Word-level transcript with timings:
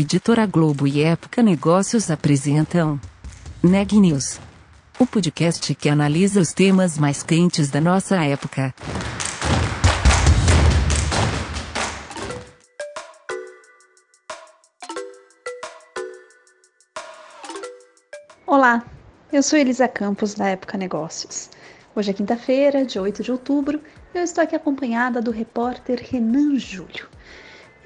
Editora 0.00 0.46
Globo 0.46 0.86
e 0.86 1.02
Época 1.02 1.42
Negócios 1.42 2.08
apresentam 2.08 3.00
Neg 3.60 3.98
News, 3.98 4.38
o 4.96 5.04
podcast 5.04 5.74
que 5.74 5.88
analisa 5.88 6.40
os 6.40 6.52
temas 6.52 6.96
mais 6.96 7.24
quentes 7.24 7.68
da 7.68 7.80
nossa 7.80 8.14
época. 8.24 8.72
Olá, 18.46 18.84
eu 19.32 19.42
sou 19.42 19.58
Elisa 19.58 19.88
Campos 19.88 20.34
da 20.34 20.46
Época 20.46 20.78
Negócios. 20.78 21.50
Hoje 21.92 22.12
é 22.12 22.14
quinta-feira, 22.14 22.84
dia 22.84 23.02
8 23.02 23.24
de 23.24 23.32
outubro, 23.32 23.82
e 24.14 24.18
eu 24.18 24.22
estou 24.22 24.44
aqui 24.44 24.54
acompanhada 24.54 25.20
do 25.20 25.32
repórter 25.32 26.06
Renan 26.08 26.56
Júlio. 26.56 27.17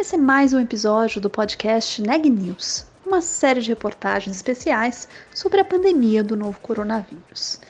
Esse 0.02 0.16
é 0.16 0.18
mais 0.18 0.52
um 0.52 0.58
episódio 0.58 1.20
do 1.20 1.30
podcast 1.30 2.02
Neg 2.02 2.28
News, 2.28 2.84
uma 3.06 3.20
série 3.20 3.60
de 3.60 3.68
reportagens 3.68 4.34
especiais 4.34 5.08
sobre 5.32 5.60
a 5.60 5.64
pandemia 5.64 6.24
do 6.24 6.36
novo 6.36 6.58
coronavírus. 6.60 7.60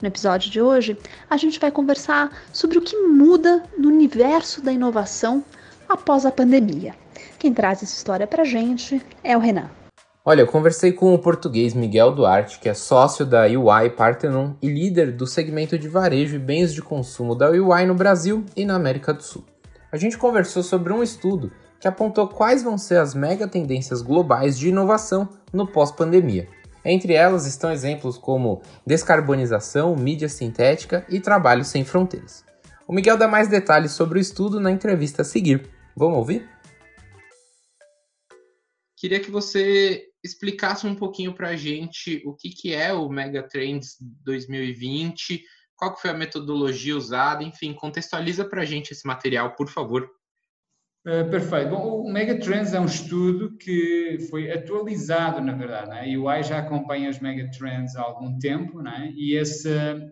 No 0.00 0.08
episódio 0.08 0.50
de 0.50 0.58
hoje, 0.58 0.96
a 1.28 1.36
gente 1.36 1.60
vai 1.60 1.70
conversar 1.70 2.32
sobre 2.50 2.78
o 2.78 2.80
que 2.80 2.96
muda 2.96 3.62
no 3.76 3.88
universo 3.88 4.62
da 4.62 4.72
inovação 4.72 5.44
após 5.86 6.24
a 6.24 6.32
pandemia. 6.32 6.94
Quem 7.38 7.52
traz 7.52 7.82
essa 7.82 7.94
história 7.94 8.26
pra 8.26 8.42
gente 8.42 9.04
é 9.22 9.36
o 9.36 9.40
Renan. 9.40 9.68
Olha, 10.24 10.40
eu 10.40 10.46
conversei 10.46 10.92
com 10.92 11.12
o 11.12 11.18
português 11.18 11.74
Miguel 11.74 12.12
Duarte, 12.12 12.58
que 12.58 12.70
é 12.70 12.74
sócio 12.74 13.26
da 13.26 13.42
UI 13.42 13.90
Parthenon 13.90 14.54
e 14.62 14.66
líder 14.66 15.12
do 15.12 15.26
segmento 15.26 15.78
de 15.78 15.88
varejo 15.88 16.36
e 16.36 16.38
bens 16.38 16.72
de 16.72 16.80
consumo 16.80 17.34
da 17.34 17.50
UI 17.50 17.84
no 17.84 17.94
Brasil 17.94 18.46
e 18.56 18.64
na 18.64 18.76
América 18.76 19.12
do 19.12 19.22
Sul. 19.22 19.44
A 19.92 19.98
gente 19.98 20.16
conversou 20.16 20.62
sobre 20.62 20.90
um 20.90 21.02
estudo 21.02 21.52
que 21.82 21.88
apontou 21.88 22.28
quais 22.28 22.62
vão 22.62 22.78
ser 22.78 22.98
as 22.98 23.12
mega 23.12 23.48
tendências 23.48 24.02
globais 24.02 24.56
de 24.56 24.68
inovação 24.68 25.28
no 25.52 25.66
pós-pandemia. 25.66 26.48
Entre 26.84 27.12
elas 27.12 27.44
estão 27.44 27.72
exemplos 27.72 28.16
como 28.16 28.62
descarbonização, 28.86 29.96
mídia 29.96 30.28
sintética 30.28 31.04
e 31.08 31.18
trabalho 31.18 31.64
sem 31.64 31.84
fronteiras. 31.84 32.44
O 32.86 32.92
Miguel 32.92 33.16
dá 33.16 33.26
mais 33.26 33.48
detalhes 33.48 33.90
sobre 33.90 34.20
o 34.20 34.22
estudo 34.22 34.60
na 34.60 34.70
entrevista 34.70 35.22
a 35.22 35.24
seguir. 35.24 35.68
Vamos 35.96 36.18
ouvir? 36.18 36.48
Queria 38.96 39.18
que 39.18 39.32
você 39.32 40.04
explicasse 40.22 40.86
um 40.86 40.94
pouquinho 40.94 41.34
para 41.34 41.48
a 41.48 41.56
gente 41.56 42.22
o 42.24 42.32
que, 42.32 42.50
que 42.50 42.72
é 42.72 42.92
o 42.92 43.08
Mega 43.08 43.42
Trends 43.42 43.96
2020, 44.24 45.42
qual 45.74 45.92
que 45.92 46.00
foi 46.00 46.10
a 46.10 46.14
metodologia 46.14 46.96
usada, 46.96 47.42
enfim, 47.42 47.74
contextualiza 47.74 48.44
para 48.44 48.62
a 48.62 48.64
gente 48.64 48.92
esse 48.92 49.04
material, 49.04 49.56
por 49.56 49.68
favor. 49.68 50.08
Uh, 51.04 51.28
perfeito. 51.30 51.70
Bom, 51.70 52.02
o 52.02 52.12
Megatrends 52.12 52.72
é 52.72 52.78
um 52.78 52.84
estudo 52.84 53.56
que 53.56 54.18
foi 54.30 54.52
atualizado, 54.52 55.40
na 55.40 55.52
verdade. 55.52 55.90
Né? 55.90 56.14
A 56.14 56.18
UI 56.18 56.42
já 56.44 56.58
acompanha 56.58 57.10
os 57.10 57.18
Megatrends 57.18 57.96
há 57.96 58.02
algum 58.02 58.38
tempo, 58.38 58.80
né? 58.80 59.12
e 59.16 59.34
esse 59.34 59.68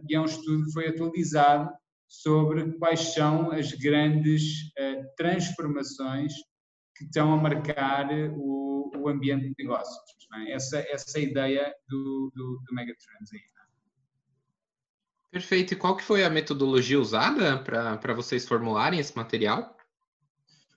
e 0.09 0.15
é 0.17 0.21
um 0.21 0.25
estudo 0.25 0.65
que 0.65 0.73
foi 0.73 0.89
atualizado 0.89 1.71
sobre 2.09 2.73
quais 2.79 3.15
são 3.15 3.53
as 3.53 3.73
grandes 3.73 4.43
uh, 4.81 5.05
transformações 5.17 6.33
que 6.97 7.05
estão 7.05 7.33
a 7.33 7.37
marcar 7.37 8.09
o, 8.35 8.91
o 8.97 9.09
ambiente 9.09 9.49
de 9.49 9.55
negócios. 9.61 9.97
Né? 10.33 10.51
Essa, 10.51 10.79
essa 10.91 11.19
é 11.19 11.21
a 11.21 11.25
ideia 11.25 11.75
do, 11.89 12.33
do, 12.35 12.63
do 12.67 12.75
Megatrends 12.75 13.33
aí. 13.33 13.41
Perfeito. 15.31 15.75
E 15.75 15.77
qual 15.77 15.97
que 15.97 16.03
foi 16.03 16.25
a 16.25 16.31
metodologia 16.31 16.99
usada 16.99 17.59
para 17.59 18.13
vocês 18.13 18.45
formularem 18.47 18.99
esse 18.99 19.17
material? 19.17 19.77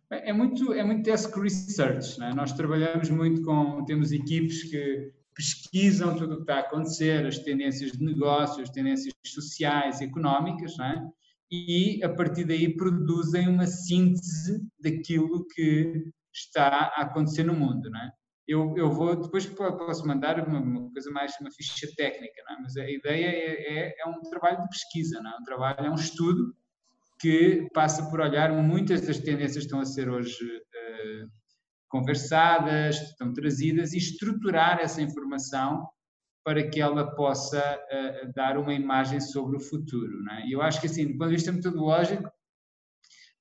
É 0.10 0.32
muito, 0.32 0.74
é 0.74 0.84
muito 0.84 1.04
desk 1.04 1.36
research, 1.40 2.20
né? 2.20 2.32
nós 2.36 2.54
trabalhamos 2.54 3.10
muito 3.10 3.42
com, 3.42 3.84
temos 3.86 4.12
equipes 4.12 4.64
que 4.64 5.12
pesquisam 5.34 6.16
tudo 6.16 6.34
o 6.34 6.36
que 6.38 6.44
está 6.44 6.58
a 6.58 6.60
acontecer, 6.60 7.26
as 7.26 7.40
tendências 7.40 7.94
de 7.94 8.04
negócios, 8.04 8.60
as 8.60 8.70
tendências 8.70 9.14
sociais 9.26 10.02
económicas, 10.02 10.78
né? 10.78 11.10
e 11.52 12.04
a 12.04 12.10
partir 12.10 12.46
daí 12.46 12.76
produzem 12.76 13.48
uma 13.48 13.68
síntese 13.68 14.66
daquilo 14.80 15.46
que 15.48 16.12
está 16.34 16.92
a 16.96 17.02
acontecer 17.02 17.44
no 17.44 17.54
mundo. 17.54 17.90
Né? 17.90 18.12
Eu, 18.48 18.74
eu 18.76 18.92
vou, 18.92 19.16
depois 19.16 19.46
posso 19.46 20.06
mandar 20.08 20.48
uma, 20.48 20.60
uma 20.60 20.92
coisa 20.92 21.12
mais, 21.12 21.34
uma 21.40 21.52
ficha 21.52 21.88
técnica, 21.96 22.42
né? 22.50 22.58
mas 22.62 22.76
a 22.78 22.90
ideia 22.90 23.26
é, 23.26 23.78
é, 23.78 23.96
é, 24.00 24.10
um 24.10 24.20
trabalho 24.30 24.62
de 24.62 24.70
pesquisa, 24.70 25.22
né? 25.22 25.32
um 25.40 25.44
trabalho, 25.44 25.86
é 25.86 25.90
um 25.90 25.96
estudo 25.96 26.56
que 27.24 27.70
passa 27.74 28.10
por 28.10 28.20
olhar 28.20 28.52
muitas 28.52 29.00
das 29.00 29.18
tendências 29.18 29.60
que 29.60 29.64
estão 29.64 29.80
a 29.80 29.86
ser 29.86 30.10
hoje 30.10 30.44
uh, 30.44 31.32
conversadas, 31.88 32.98
estão 32.98 33.32
trazidas 33.32 33.94
e 33.94 33.98
estruturar 33.98 34.80
essa 34.82 35.02
informação 35.02 35.88
para 36.44 36.70
que 36.70 36.82
ela 36.82 37.16
possa 37.16 37.62
uh, 37.62 38.34
dar 38.36 38.58
uma 38.58 38.74
imagem 38.74 39.22
sobre 39.22 39.56
o 39.56 39.62
futuro. 39.62 40.12
É? 40.32 40.48
E 40.48 40.52
eu 40.52 40.62
acho 40.62 40.82
que, 40.82 40.88
assim, 40.88 41.14
do 41.14 41.18
ponto 41.18 41.30
de 41.30 41.36
vista 41.36 41.54
metodológico, 41.54 42.30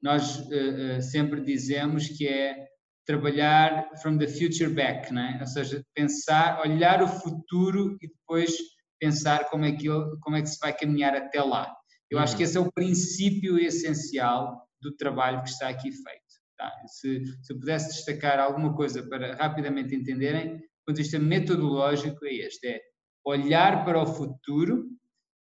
nós 0.01 0.39
uh, 0.39 1.03
sempre 1.03 1.41
dizemos 1.41 2.07
que 2.07 2.29
é 2.29 2.69
trabalhar 3.05 3.91
from 4.01 4.17
the 4.17 4.29
future 4.29 4.73
back, 4.73 5.13
é? 5.13 5.41
ou 5.41 5.47
seja, 5.47 5.85
pensar, 5.93 6.61
olhar 6.61 7.03
o 7.03 7.09
futuro 7.09 7.99
e 8.01 8.07
depois 8.07 8.57
pensar 9.01 9.51
como 9.51 9.65
é 9.65 9.73
que, 9.73 9.89
como 10.21 10.37
é 10.37 10.41
que 10.41 10.51
se 10.51 10.61
vai 10.61 10.73
caminhar 10.73 11.17
até 11.17 11.43
lá. 11.43 11.82
Eu 12.13 12.19
acho 12.19 12.37
que 12.37 12.43
uhum. 12.43 12.49
esse 12.49 12.59
é 12.59 12.61
o 12.61 12.73
princípio 12.73 13.59
essencial 13.59 14.69
do 14.83 14.95
trabalho 14.95 15.43
que 15.43 15.49
está 15.49 15.71
aqui 15.71 15.91
feito. 15.91 16.23
Tá? 16.59 16.71
Se, 16.87 17.25
se 17.43 17.53
eu 17.53 17.59
pudesse 17.59 17.89
destacar 17.89 18.39
alguma 18.39 18.75
coisa 18.75 19.03
para 19.03 19.35
rapidamente 19.35 19.95
entenderem, 19.95 20.59
do 20.59 20.63
ponto 20.87 20.97
de 20.97 21.03
vista 21.03 21.19
metodológico, 21.19 22.27
é 22.27 22.35
este: 22.35 22.67
é 22.69 22.81
olhar 23.25 23.83
para 23.83 24.03
o 24.03 24.07
futuro, 24.07 24.91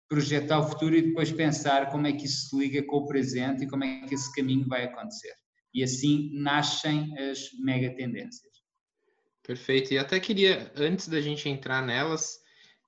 projetar 0.09 0.59
o 0.59 0.67
futuro 0.67 0.93
e 0.93 1.03
depois 1.03 1.31
pensar 1.31 1.89
como 1.89 2.05
é 2.05 2.11
que 2.11 2.25
isso 2.25 2.49
se 2.49 2.57
liga 2.57 2.83
com 2.83 2.97
o 2.97 3.07
presente 3.07 3.63
e 3.63 3.67
como 3.67 3.85
é 3.85 4.05
que 4.05 4.15
esse 4.15 4.33
caminho 4.35 4.67
vai 4.67 4.83
acontecer. 4.83 5.33
E 5.73 5.83
assim 5.83 6.31
nascem 6.33 7.17
as 7.17 7.49
mega 7.63 7.95
tendências. 7.95 8.57
Perfeito. 9.41 9.93
E 9.93 9.97
até 9.97 10.19
queria, 10.19 10.69
antes 10.75 11.07
da 11.07 11.21
gente 11.21 11.47
entrar 11.47 11.81
nelas, 11.81 12.37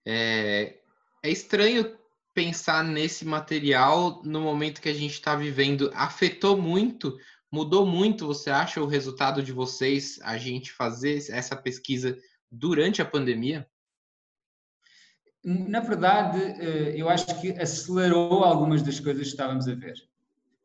é, 0.05 0.79
é 1.23 1.29
estranho 1.29 1.97
pensar 2.33 2.83
nesse 2.83 3.25
material 3.25 4.21
no 4.23 4.41
momento 4.41 4.81
que 4.81 4.89
a 4.89 4.93
gente 4.93 5.13
está 5.13 5.35
vivendo 5.35 5.91
afetou 5.93 6.55
muito, 6.61 7.17
mudou 7.51 7.85
muito, 7.85 8.27
você 8.27 8.49
acha, 8.49 8.81
o 8.81 8.87
resultado 8.87 9.41
de 9.41 9.51
vocês, 9.51 10.19
a 10.21 10.37
gente 10.37 10.71
fazer 10.71 11.17
essa 11.29 11.55
pesquisa 11.55 12.17
durante 12.51 13.01
a 13.01 13.05
pandemia? 13.05 13.67
Na 15.43 15.79
verdade, 15.79 16.39
eh, 16.39 16.95
eu 16.97 17.09
acho 17.09 17.39
que 17.39 17.51
acelerou 17.51 18.43
algumas 18.43 18.83
das 18.83 18.99
coisas 18.99 19.23
que 19.23 19.29
estávamos 19.29 19.67
a 19.67 19.75
ver. 19.75 19.95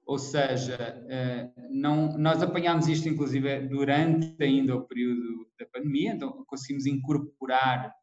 Ou 0.04 0.18
seja, 0.18 0.76
eh, 1.08 1.48
não, 1.70 2.18
nós 2.18 2.42
apanhámos 2.42 2.88
isto, 2.88 3.08
inclusive, 3.08 3.60
durante 3.68 4.36
ainda 4.42 4.76
o 4.76 4.82
período 4.82 5.48
da 5.58 5.64
pandemia, 5.66 6.12
então 6.12 6.44
conseguimos 6.46 6.86
incorporar 6.86 7.94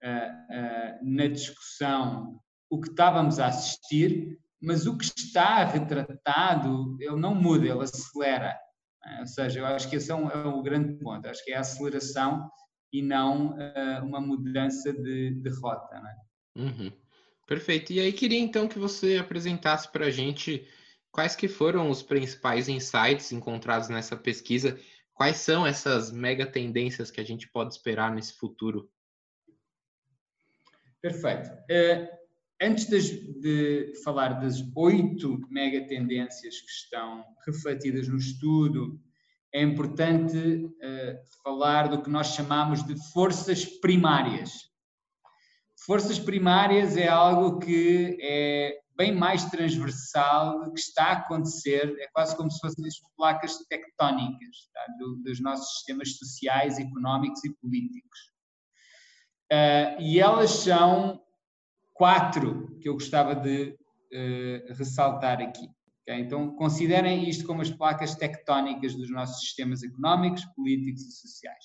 eh, 0.00 0.98
na 1.02 1.26
discussão 1.26 2.40
o 2.72 2.80
que 2.80 2.88
estávamos 2.88 3.38
a 3.38 3.48
assistir, 3.48 4.38
mas 4.58 4.86
o 4.86 4.96
que 4.96 5.04
está 5.04 5.62
retratado, 5.62 6.96
ele 6.98 7.16
não 7.16 7.34
muda, 7.34 7.66
ele 7.66 7.82
acelera. 7.82 8.58
É? 9.04 9.20
Ou 9.20 9.26
seja, 9.26 9.60
eu 9.60 9.66
acho 9.66 9.90
que 9.90 9.96
esse 9.96 10.10
é, 10.10 10.14
um, 10.14 10.30
é 10.30 10.46
o 10.46 10.62
grande 10.62 10.94
ponto, 10.94 11.28
acho 11.28 11.44
que 11.44 11.52
é 11.52 11.56
a 11.56 11.60
aceleração 11.60 12.50
e 12.90 13.02
não 13.02 13.50
uh, 13.50 14.02
uma 14.02 14.22
mudança 14.22 14.90
de, 14.90 15.34
de 15.34 15.50
rota. 15.60 15.96
É? 15.96 16.60
Uhum. 16.62 16.90
Perfeito. 17.46 17.92
E 17.92 18.00
aí 18.00 18.10
queria 18.10 18.40
então 18.40 18.66
que 18.66 18.78
você 18.78 19.18
apresentasse 19.18 19.92
para 19.92 20.06
a 20.06 20.10
gente 20.10 20.66
quais 21.10 21.36
que 21.36 21.48
foram 21.48 21.90
os 21.90 22.02
principais 22.02 22.70
insights 22.70 23.32
encontrados 23.32 23.90
nessa 23.90 24.16
pesquisa, 24.16 24.80
quais 25.12 25.36
são 25.36 25.66
essas 25.66 26.10
mega 26.10 26.46
tendências 26.46 27.10
que 27.10 27.20
a 27.20 27.24
gente 27.24 27.46
pode 27.50 27.74
esperar 27.74 28.14
nesse 28.14 28.32
futuro? 28.32 28.90
Perfeito. 31.02 31.50
Uh, 31.70 32.21
Antes 32.64 32.86
de 32.86 33.92
falar 34.04 34.40
das 34.40 34.62
oito 34.76 35.40
mega 35.50 35.84
tendências 35.88 36.60
que 36.60 36.70
estão 36.70 37.24
refletidas 37.44 38.06
no 38.06 38.16
estudo, 38.16 39.00
é 39.52 39.60
importante 39.60 40.38
uh, 40.38 41.42
falar 41.42 41.88
do 41.88 42.00
que 42.00 42.08
nós 42.08 42.28
chamamos 42.28 42.84
de 42.84 42.94
forças 43.12 43.64
primárias. 43.64 44.52
Forças 45.84 46.20
primárias 46.20 46.96
é 46.96 47.08
algo 47.08 47.58
que 47.58 48.16
é 48.20 48.78
bem 48.96 49.12
mais 49.12 49.44
transversal, 49.46 50.72
que 50.72 50.78
está 50.78 51.06
a 51.06 51.12
acontecer, 51.14 51.96
é 51.98 52.06
quase 52.12 52.36
como 52.36 52.48
se 52.48 52.60
fossem 52.60 52.86
as 52.86 52.94
placas 53.16 53.58
tectónicas 53.68 54.70
tá? 54.72 54.86
Do, 55.00 55.16
dos 55.16 55.40
nossos 55.40 55.78
sistemas 55.78 56.16
sociais, 56.16 56.78
económicos 56.78 57.42
e 57.44 57.52
políticos. 57.56 58.18
Uh, 59.52 60.00
e 60.00 60.20
elas 60.20 60.50
são 60.50 61.20
quatro 61.92 62.78
que 62.80 62.88
eu 62.88 62.94
gostava 62.94 63.34
de 63.34 63.70
uh, 63.70 64.74
ressaltar 64.74 65.40
aqui. 65.40 65.68
Okay? 66.02 66.20
Então, 66.20 66.54
considerem 66.56 67.28
isto 67.28 67.46
como 67.46 67.62
as 67.62 67.70
placas 67.70 68.14
tectónicas 68.14 68.94
dos 68.94 69.10
nossos 69.10 69.40
sistemas 69.40 69.82
económicos, 69.82 70.44
políticos 70.56 71.02
e 71.02 71.12
sociais. 71.12 71.64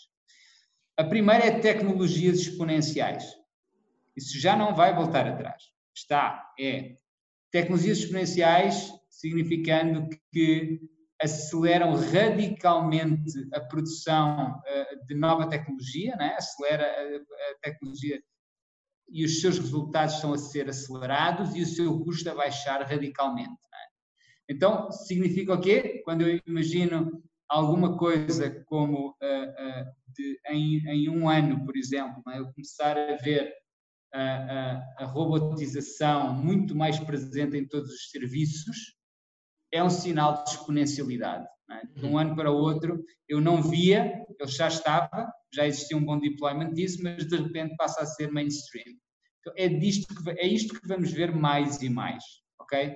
A 0.98 1.04
primeira 1.04 1.46
é 1.46 1.60
tecnologias 1.60 2.40
exponenciais. 2.40 3.24
Isso 4.16 4.40
já 4.40 4.56
não 4.56 4.74
vai 4.74 4.96
voltar 4.96 5.28
atrás. 5.28 5.64
Está, 5.96 6.52
é 6.60 6.98
tecnologias 7.52 8.00
exponenciais, 8.00 8.92
significando 9.10 10.10
que 10.32 10.80
aceleram 11.22 11.94
radicalmente 11.96 13.50
a 13.54 13.60
produção 13.62 14.60
uh, 14.60 15.06
de 15.08 15.16
nova 15.16 15.50
tecnologia, 15.50 16.16
né? 16.16 16.36
acelera 16.38 16.84
a, 16.84 17.60
tecnologia 17.62 18.22
e 19.10 19.26
os 19.26 19.42
seus 19.42 19.58
resultados 19.58 20.16
estão 20.16 20.34
a 20.34 20.38
ser 20.38 20.70
acelerados 20.70 21.56
e 21.56 21.62
o 21.62 21.66
seu 21.66 22.00
custo 22.00 22.30
a 22.30 22.36
baixar 22.36 22.82
radicalmente. 22.82 23.50
Né? 23.50 23.78
Então, 24.50 24.92
significa 24.92 25.54
o 25.54 25.62
quê? 25.62 26.02
Quando 26.04 26.24
eu 26.24 26.40
imagino 26.46 27.22
alguma 27.50 27.98
coisa 27.98 28.64
como 28.66 29.10
uh, 29.10 29.12
uh, 29.12 29.86
de, 30.14 30.40
em, 30.50 30.88
em, 30.88 31.10
um 31.10 31.30
ano, 31.30 31.66
por 31.66 31.78
exemplo, 31.78 32.22
né? 32.26 32.40
eu 32.40 32.52
começar 32.52 32.98
a 32.98 33.16
ver 33.18 33.54
a, 34.14 34.84
a, 35.00 35.06
robotização 35.06 36.34
muito 36.34 36.76
mais 36.76 37.00
presente 37.00 37.58
em 37.58 37.68
todos 37.68 37.90
os 37.90 38.10
serviços, 38.10 38.96
é 39.72 39.84
um 39.84 39.90
sinal 39.90 40.44
de 40.44 40.52
exponencialidade. 40.52 41.48
É? 41.70 42.00
De 42.00 42.06
um 42.06 42.18
ano 42.18 42.36
para 42.36 42.52
o 42.52 42.56
outro, 42.56 43.04
eu 43.28 43.42
não 43.42 43.62
via, 43.62 44.26
ele 44.40 44.52
já 44.52 44.68
estava, 44.68 45.32
já 45.54 45.68
existia 45.68 45.98
um 45.98 46.06
bom 46.06 46.18
deployment 46.18 46.74
disso, 46.74 47.00
mas 47.04 47.28
de 47.28 47.36
repente 47.36 47.76
passa 47.76 48.02
a 48.02 48.06
ser 48.06 48.32
mainstream. 48.32 48.96
Então, 49.40 49.54
é, 49.58 49.68
disto 49.68 50.14
que, 50.14 50.30
é 50.32 50.48
isto 50.48 50.80
que 50.80 50.88
vamos 50.88 51.12
ver 51.12 51.34
mais 51.36 51.82
e 51.82 51.90
mais, 51.90 52.24
ok? 52.60 52.96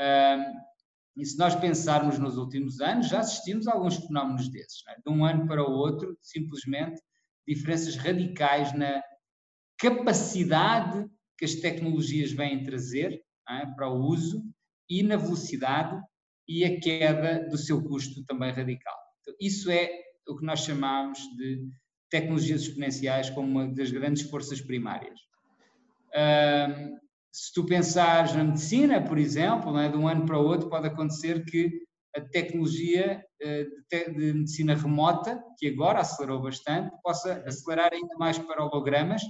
Um, 0.00 0.74
e 1.16 1.24
se 1.24 1.38
nós 1.38 1.54
pensarmos 1.54 2.18
nos 2.18 2.36
últimos 2.36 2.80
anos, 2.80 3.08
já 3.08 3.20
assistimos 3.20 3.68
a 3.68 3.72
alguns 3.72 3.96
fenómenos 3.96 4.48
desses. 4.48 4.82
É? 4.88 4.96
De 4.96 5.12
um 5.12 5.24
ano 5.24 5.46
para 5.46 5.62
o 5.62 5.72
outro, 5.72 6.16
simplesmente, 6.20 7.00
diferenças 7.46 7.96
radicais 7.96 8.72
na 8.72 9.02
capacidade 9.78 11.06
que 11.38 11.44
as 11.44 11.54
tecnologias 11.54 12.32
vêm 12.32 12.64
trazer 12.64 13.22
é? 13.48 13.66
para 13.74 13.88
o 13.88 14.00
uso 14.06 14.42
e 14.88 15.02
na 15.02 15.16
velocidade 15.16 16.00
e 16.48 16.64
a 16.64 16.80
queda 16.80 17.48
do 17.48 17.56
seu 17.56 17.82
custo 17.82 18.24
também 18.24 18.52
radical. 18.52 18.96
Então, 19.20 19.34
isso 19.40 19.70
é 19.70 19.90
o 20.28 20.36
que 20.36 20.44
nós 20.44 20.60
chamamos 20.60 21.18
de 21.36 21.66
tecnologias 22.10 22.62
exponenciais 22.62 23.30
como 23.30 23.48
uma 23.48 23.74
das 23.74 23.90
grandes 23.90 24.22
forças 24.22 24.60
primárias. 24.60 25.18
Se 27.32 27.52
tu 27.52 27.66
pensares 27.66 28.32
na 28.34 28.44
medicina, 28.44 29.02
por 29.02 29.18
exemplo, 29.18 29.76
é, 29.76 29.88
de 29.88 29.96
um 29.96 30.06
ano 30.06 30.24
para 30.24 30.38
o 30.38 30.44
outro 30.44 30.68
pode 30.68 30.86
acontecer 30.86 31.44
que 31.44 31.82
a 32.16 32.20
tecnologia 32.20 33.24
de, 33.40 34.12
de, 34.12 34.32
medicina 34.32 34.76
remota, 34.76 35.42
que 35.58 35.66
agora 35.66 35.98
acelerou 35.98 36.40
bastante, 36.40 36.94
possa 37.02 37.42
acelerar 37.44 37.92
ainda 37.92 38.14
mais 38.16 38.38
para 38.38 38.64
hologramas, 38.64 39.22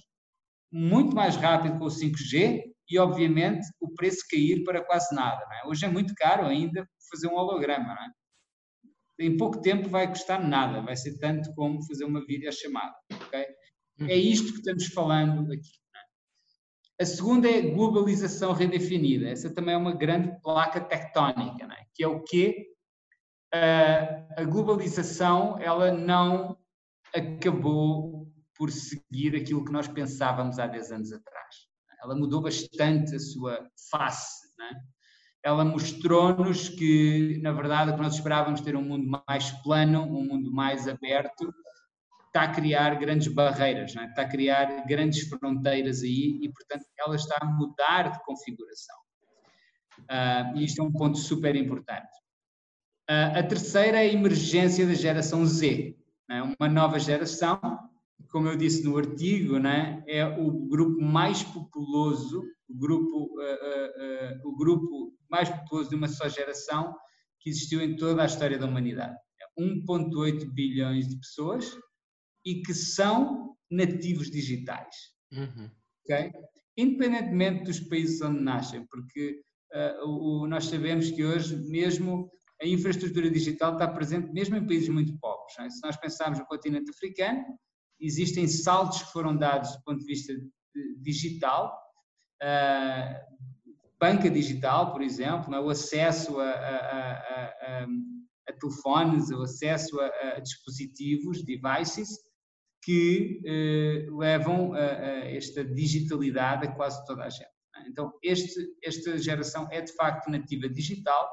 muito 0.70 1.14
mais 1.14 1.36
rápido 1.36 1.78
com 1.78 1.86
o 1.86 1.88
5G 1.88 2.64
e, 2.90 2.98
obviamente, 2.98 3.66
o 3.80 3.94
preço 3.94 4.26
cair 4.30 4.62
para 4.64 4.84
quase 4.84 5.14
nada. 5.14 5.42
É? 5.52 5.66
Hoje 5.66 5.86
é 5.86 5.88
muito 5.88 6.12
caro 6.14 6.44
ainda 6.44 6.86
fazer 7.10 7.28
um 7.28 7.36
holograma. 7.36 7.92
É? 9.18 9.24
Em 9.26 9.36
pouco 9.36 9.60
tempo 9.60 9.88
vai 9.88 10.08
custar 10.08 10.46
nada, 10.46 10.80
vai 10.80 10.96
ser 10.96 11.18
tanto 11.18 11.52
como 11.54 11.84
fazer 11.86 12.04
uma 12.04 12.24
videochamada. 12.24 12.94
Okay? 13.26 13.46
É 14.00 14.02
uhum. 14.02 14.08
isto 14.08 14.52
que 14.52 14.58
estamos 14.58 14.86
falando 14.86 15.52
aqui. 15.52 15.70
É? 16.98 17.02
A 17.02 17.06
segunda 17.06 17.48
é 17.48 17.60
globalização 17.60 18.52
redefinida. 18.52 19.28
Essa 19.28 19.52
também 19.52 19.74
é 19.74 19.78
uma 19.78 19.94
grande 19.94 20.40
placa 20.42 20.80
tectónica, 20.80 21.64
é? 21.64 21.84
que 21.94 22.02
é 22.02 22.08
o 22.08 22.22
quê? 22.22 22.70
a 24.36 24.42
globalização 24.42 25.56
ela 25.60 25.92
não 25.92 26.58
acabou 27.14 28.28
por 28.56 28.68
seguir 28.72 29.36
aquilo 29.36 29.64
que 29.64 29.70
nós 29.70 29.86
pensávamos 29.86 30.58
há 30.58 30.66
10 30.66 30.90
anos 30.90 31.12
atrás 31.12 31.44
ela 32.04 32.14
mudou 32.14 32.42
bastante 32.42 33.16
a 33.16 33.18
sua 33.18 33.66
face. 33.90 34.46
Né? 34.58 34.84
Ela 35.44 35.62
mostrou-nos 35.62 36.70
que, 36.70 37.38
na 37.42 37.52
verdade, 37.52 37.90
o 37.90 37.94
que 37.94 38.00
nós 38.00 38.14
esperávamos 38.14 38.62
ter 38.62 38.74
um 38.74 38.82
mundo 38.82 39.22
mais 39.28 39.50
plano, 39.62 40.02
um 40.02 40.24
mundo 40.24 40.50
mais 40.50 40.88
aberto, 40.88 41.52
está 42.26 42.44
a 42.44 42.48
criar 42.48 42.94
grandes 42.94 43.28
barreiras, 43.28 43.94
né? 43.94 44.06
está 44.06 44.22
a 44.22 44.28
criar 44.28 44.86
grandes 44.86 45.28
fronteiras 45.28 46.02
aí 46.02 46.38
e, 46.40 46.48
portanto, 46.50 46.86
ela 46.98 47.14
está 47.14 47.36
a 47.40 47.44
mudar 47.44 48.10
de 48.10 48.24
configuração. 48.24 48.96
Uh, 50.00 50.56
e 50.56 50.64
isto 50.64 50.80
é 50.80 50.84
um 50.84 50.90
ponto 50.90 51.18
super 51.18 51.54
importante. 51.54 52.08
Uh, 53.08 53.38
a 53.38 53.42
terceira 53.42 53.98
é 53.98 54.08
a 54.08 54.12
emergência 54.12 54.86
da 54.86 54.94
geração 54.94 55.44
Z, 55.44 55.94
né? 56.26 56.56
uma 56.58 56.68
nova 56.68 56.98
geração 56.98 57.60
como 58.34 58.48
eu 58.48 58.56
disse 58.56 58.82
no 58.82 58.98
artigo, 58.98 59.60
né, 59.60 60.02
é 60.08 60.26
o 60.26 60.50
grupo 60.50 61.00
mais 61.00 61.44
populoso, 61.44 62.42
o 62.68 62.74
grupo, 62.76 63.30
uh, 63.38 64.48
o 64.48 64.56
grupo 64.56 65.13
mais 65.34 65.50
populoso 65.50 65.90
de 65.90 65.96
uma 65.96 66.06
só 66.06 66.28
geração 66.28 66.94
que 67.40 67.50
existiu 67.50 67.80
em 67.80 67.96
toda 67.96 68.22
a 68.22 68.26
história 68.26 68.56
da 68.56 68.66
humanidade. 68.66 69.16
1,8 69.58 70.52
bilhões 70.52 71.08
de 71.08 71.18
pessoas 71.18 71.76
e 72.44 72.62
que 72.62 72.72
são 72.72 73.56
nativos 73.70 74.30
digitais. 74.30 74.94
Uhum. 75.32 75.70
Okay? 76.04 76.32
Independentemente 76.76 77.64
dos 77.64 77.80
países 77.80 78.20
onde 78.20 78.40
nascem, 78.40 78.86
porque 78.86 79.42
o, 80.04 80.46
nós 80.46 80.66
sabemos 80.66 81.10
que 81.10 81.24
hoje 81.24 81.56
mesmo 81.68 82.30
a 82.62 82.66
infraestrutura 82.66 83.28
digital 83.28 83.72
está 83.72 83.88
presente 83.88 84.32
mesmo 84.32 84.56
em 84.56 84.66
países 84.66 84.88
muito 84.88 85.18
pobres. 85.18 85.58
É? 85.58 85.68
Se 85.68 85.82
nós 85.82 85.96
pensarmos 85.96 86.38
no 86.38 86.46
continente 86.46 86.90
africano, 86.90 87.44
existem 88.00 88.46
saltos 88.46 89.02
que 89.02 89.12
foram 89.12 89.36
dados 89.36 89.72
do 89.72 89.82
ponto 89.82 89.98
de 90.00 90.06
vista 90.06 90.32
digital, 91.00 91.76
uh, 92.42 93.53
banca 94.04 94.28
digital, 94.28 94.92
por 94.92 95.00
exemplo, 95.00 95.54
é? 95.54 95.60
o 95.60 95.70
acesso 95.70 96.38
a, 96.38 96.50
a, 96.50 97.10
a, 97.78 97.86
a, 98.48 98.52
telefones, 98.60 99.30
o 99.30 99.42
acesso 99.42 99.98
a, 99.98 100.40
dispositivos, 100.40 101.42
devices, 101.42 102.10
que 102.82 103.40
uh, 103.40 104.18
levam 104.18 104.76
esta 104.76 105.64
digitalidade 105.64 106.66
a 106.66 106.72
quase 106.72 107.02
toda 107.06 107.24
a 107.24 107.30
gente. 107.30 107.48
É? 107.76 107.88
Então, 107.88 108.12
este, 108.22 108.60
esta 108.82 109.16
geração 109.16 109.66
é 109.70 109.80
de 109.80 109.92
facto 109.94 110.30
nativa 110.30 110.68
digital 110.68 111.26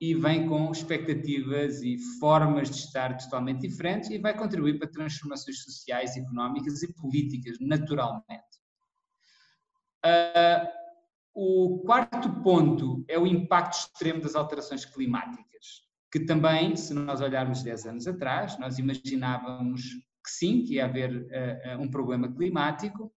e 0.00 0.14
vem 0.14 0.48
com 0.48 0.72
expectativas 0.72 1.80
e 1.80 1.96
formas 2.18 2.68
de 2.68 2.76
estar 2.78 3.16
totalmente 3.16 3.68
diferentes 3.68 4.10
e 4.10 4.18
vai 4.18 4.36
contribuir 4.36 4.80
para 4.80 4.90
transformações 4.90 5.62
sociais, 5.62 6.16
económicas 6.16 6.82
e 6.82 6.92
políticas, 6.92 7.56
naturalmente. 7.60 8.58
Uh, 10.04 10.83
o 11.34 11.80
quarto 11.84 12.30
ponto 12.42 13.04
é 13.08 13.18
o 13.18 13.26
impacto 13.26 13.74
extremo 13.74 14.20
das 14.20 14.36
alterações 14.36 14.84
climáticas, 14.84 15.82
que 16.12 16.20
também, 16.20 16.76
se 16.76 16.94
nós 16.94 17.20
olharmos 17.20 17.62
10 17.62 17.86
anos 17.86 18.06
atrás, 18.06 18.56
nós 18.58 18.78
imaginávamos 18.78 19.82
que 19.82 20.30
sim, 20.30 20.62
que 20.62 20.74
ia 20.74 20.84
haver 20.84 21.10
uh, 21.12 21.82
um 21.82 21.90
problema 21.90 22.32
climático, 22.32 23.12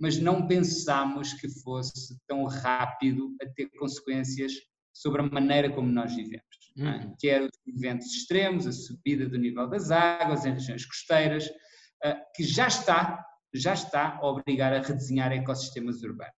mas 0.00 0.18
não 0.18 0.46
pensámos 0.46 1.34
que 1.34 1.48
fosse 1.62 2.16
tão 2.26 2.44
rápido 2.44 3.36
a 3.42 3.46
ter 3.46 3.68
consequências 3.78 4.52
sobre 4.94 5.20
a 5.20 5.24
maneira 5.24 5.70
como 5.70 5.88
nós 5.90 6.14
vivemos, 6.14 6.42
é? 6.78 6.82
uhum. 6.82 7.14
quer 7.20 7.42
os 7.42 7.50
eventos 7.66 8.06
extremos, 8.06 8.66
a 8.66 8.72
subida 8.72 9.28
do 9.28 9.36
nível 9.36 9.68
das 9.68 9.90
águas 9.90 10.46
em 10.46 10.52
regiões 10.52 10.86
costeiras, 10.86 11.46
uh, 11.46 12.16
que 12.34 12.44
já 12.44 12.66
está, 12.66 13.22
já 13.54 13.74
está 13.74 14.16
a 14.16 14.26
obrigar 14.26 14.72
a 14.72 14.80
redesenhar 14.80 15.32
ecossistemas 15.32 16.02
urbanos. 16.02 16.37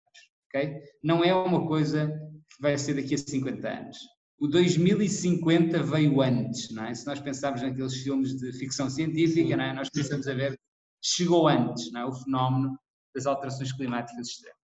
Okay? 0.51 0.83
Não 1.03 1.25
é 1.25 1.35
uma 1.35 1.67
coisa 1.67 2.09
que 2.51 2.61
vai 2.61 2.77
ser 2.77 2.95
daqui 2.95 3.15
a 3.15 3.19
50 3.19 3.69
anos. 3.69 3.99
O 4.39 4.49
2050 4.49 5.83
veio 5.83 6.21
antes, 6.21 6.71
não 6.71 6.85
é? 6.85 6.95
Se 6.95 7.07
nós 7.07 7.21
pensarmos 7.21 7.63
naqueles 7.63 8.03
filmes 8.03 8.37
de 8.37 8.53
ficção 8.53 8.89
científica, 8.89 9.57
não 9.57 9.65
é? 9.65 9.73
nós 9.73 9.91
pensamos 9.91 10.27
a 10.27 10.35
ver, 10.35 10.59
chegou 11.03 11.47
antes, 11.47 11.93
não 11.93 12.01
é? 12.01 12.05
O 12.07 12.13
fenómeno 12.13 12.79
das 13.15 13.27
alterações 13.27 13.73
climáticas 13.73 14.29
extremas. 14.29 14.59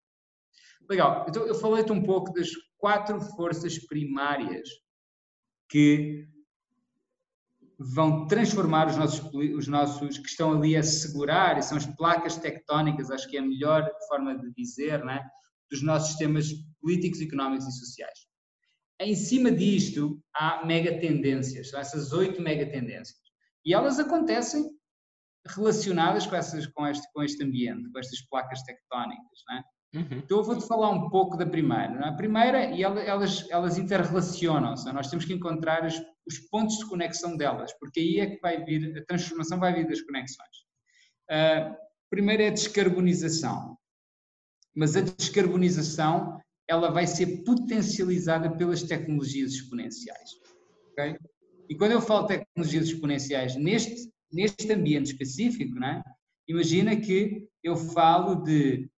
Legal, 0.89 1.27
então 1.29 1.47
eu 1.47 1.55
falei-te 1.55 1.93
um 1.93 2.03
pouco 2.03 2.33
das 2.33 2.49
quatro 2.79 3.21
forças 3.21 3.79
primárias 3.79 4.69
que 5.69 6.29
vão 7.79 8.27
transformar 8.27 8.89
os 8.89 8.97
nossos, 8.97 9.35
os 9.35 9.69
nossos 9.69 10.19
que 10.19 10.29
estão 10.29 10.53
ali 10.53 10.77
a 10.77 10.83
segurar, 10.83 11.59
e 11.59 11.63
são 11.63 11.77
as 11.77 11.87
placas 11.87 12.37
tectónicas, 12.37 13.11
acho 13.11 13.29
que 13.29 13.37
é 13.37 13.41
a 13.41 13.43
melhor 13.43 13.91
forma 14.09 14.39
de 14.39 14.53
dizer, 14.55 15.05
né, 15.05 15.23
dos 15.71 15.83
nossos 15.83 16.09
sistemas 16.09 16.49
políticos, 16.81 17.21
económicos 17.21 17.67
e 17.67 17.79
sociais. 17.79 18.19
Em 19.01 19.15
cima 19.15 19.51
disto, 19.51 20.23
há 20.35 20.65
mega 20.65 20.99
tendências, 20.99 21.71
são 21.71 21.81
essas 21.81 22.13
oito 22.13 22.41
mega 22.41 22.65
tendências. 22.67 23.19
E 23.65 23.75
elas 23.75 23.99
acontecem 23.99 24.71
relacionadas 25.47 26.27
com, 26.27 26.35
essas, 26.35 26.67
com, 26.67 26.87
este, 26.87 27.07
com 27.13 27.23
este 27.23 27.43
ambiente, 27.45 27.91
com 27.91 27.99
estas 27.99 28.21
placas 28.23 28.63
tectónicas. 28.63 29.41
Né? 29.49 29.63
Uhum. 29.95 30.19
Então 30.19 30.39
eu 30.39 30.45
vou-te 30.45 30.67
falar 30.67 30.91
um 30.91 31.09
pouco 31.09 31.37
da 31.37 31.47
primeira. 31.47 32.01
É? 32.01 32.09
A 32.09 32.13
primeira, 32.13 32.71
e 32.71 32.83
elas, 32.83 33.47
elas 33.51 33.79
interrelacionam-se, 33.79 34.89
é? 34.89 34.93
nós 34.93 35.09
temos 35.09 35.25
que 35.25 35.33
encontrar 35.33 35.85
os, 35.85 35.95
os, 36.27 36.39
pontos 36.51 36.79
de 36.79 36.87
conexão 36.87 37.37
delas, 37.37 37.73
porque 37.79 38.01
aí 38.01 38.21
é 38.21 38.27
que 38.31 38.41
vai 38.41 38.65
vir, 38.65 38.99
a 38.99 39.05
transformação 39.05 39.59
vai 39.59 39.75
vir 39.75 39.87
das 39.87 40.01
conexões. 40.03 40.57
Uh, 41.31 41.75
primeiro 42.11 42.43
é 42.43 42.49
a 42.49 42.53
descarbonização. 42.53 43.77
Mas 44.77 44.95
a 44.95 45.01
descarbonização 45.01 46.39
ela 46.69 46.91
vai 46.91 47.07
ser 47.07 47.45
potencializada 47.45 48.51
pelas 48.57 48.83
tecnologias 48.83 49.53
exponenciais. 49.53 50.31
Okay? 50.93 51.17
E 51.69 51.77
quando 51.77 51.93
eu 51.93 52.01
falo 52.01 52.27
tecnologias 52.27 52.87
exponenciais 52.89 53.57
neste, 53.57 54.11
neste 54.33 54.71
ambiente 54.73 55.13
específico, 55.13 55.75
né, 55.79 56.03
imagina 56.49 56.97
que 56.97 57.49
eu 57.63 57.77
falo 57.77 58.37
de 58.37 58.89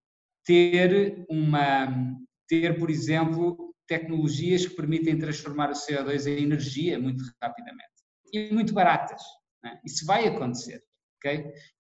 ter 0.44 1.24
uma, 1.28 2.16
ter, 2.48 2.78
por 2.78 2.90
exemplo, 2.90 3.74
tecnologias 3.86 4.66
que 4.66 4.74
permitem 4.74 5.18
transformar 5.18 5.70
o 5.70 5.74
CO2 5.74 6.26
em 6.26 6.42
energia 6.42 6.98
muito 6.98 7.22
rapidamente 7.42 7.88
e 8.32 8.52
muito 8.52 8.72
baratas. 8.72 9.22
Né? 9.62 9.78
Isso 9.84 10.06
vai 10.06 10.26
acontecer. 10.26 10.82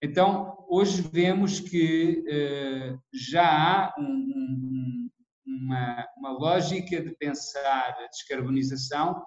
Então, 0.02 0.66
hoje 0.68 1.02
vemos 1.02 1.60
que 1.60 2.24
uh, 2.26 3.00
já 3.12 3.44
há 3.46 3.94
um, 3.98 4.02
um, 4.04 5.10
uma, 5.46 6.06
uma, 6.16 6.30
lógica 6.30 7.00
de 7.00 7.14
pensar 7.16 7.96
a 7.98 8.08
descarbonização 8.08 9.22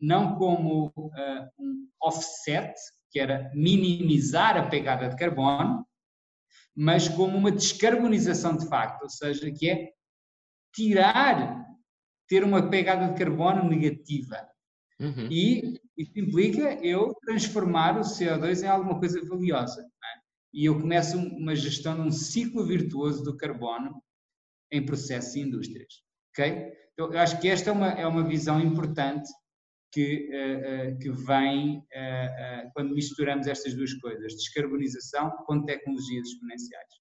não 0.00 0.36
como 0.36 0.92
uh, 0.96 1.12
um 1.58 1.88
offset, 2.00 2.74
que 3.10 3.18
era 3.18 3.50
minimizar 3.54 4.56
a 4.56 4.68
pegada 4.68 5.08
de 5.08 5.16
carbono, 5.16 5.86
mas 6.76 7.08
como 7.08 7.36
uma 7.36 7.50
descarbonização 7.50 8.56
de 8.56 8.68
facto, 8.68 9.02
ou 9.02 9.10
seja, 9.10 9.50
que 9.50 9.70
é 9.70 9.90
tirar, 10.74 11.66
ter 12.28 12.44
uma 12.44 12.68
pegada 12.68 13.08
de 13.08 13.18
carbono 13.18 13.68
negativa. 13.68 14.46
Uhum. 15.00 15.28
E 15.30 15.80
isso 15.96 16.12
implica 16.16 16.74
eu 16.84 17.14
transformar 17.24 17.98
o 17.98 18.02
CO2 18.02 18.62
em 18.62 18.66
alguma 18.66 18.98
coisa 18.98 19.24
valiosa. 19.24 19.80
É? 19.82 20.18
E 20.52 20.64
eu 20.64 20.80
começo 20.80 21.18
uma 21.18 21.54
gestão 21.54 21.94
de 21.94 22.00
um 22.00 22.10
ciclo 22.10 22.64
virtuoso 22.66 23.22
do 23.22 23.36
carbono 23.36 24.02
em 24.70 24.84
processos 24.84 25.34
e 25.34 25.40
indústrias. 25.40 26.02
Então, 26.92 27.12
eu 27.12 27.18
acho 27.18 27.40
que 27.40 27.48
esta 27.48 27.70
é 27.70 27.72
uma, 27.72 27.88
é 27.90 28.06
uma 28.06 28.26
visão 28.26 28.60
importante 28.60 29.28
que, 29.92 30.28
uh, 30.30 30.94
uh, 30.94 30.98
que 30.98 31.10
vem 31.10 31.78
uh, 31.78 32.70
quando 32.74 32.94
misturamos 32.94 33.46
estas 33.46 33.74
duas 33.74 33.94
coisas, 33.94 34.34
descarbonização 34.34 35.30
com 35.46 35.64
tecnologias 35.64 36.28
exponenciais. 36.28 36.92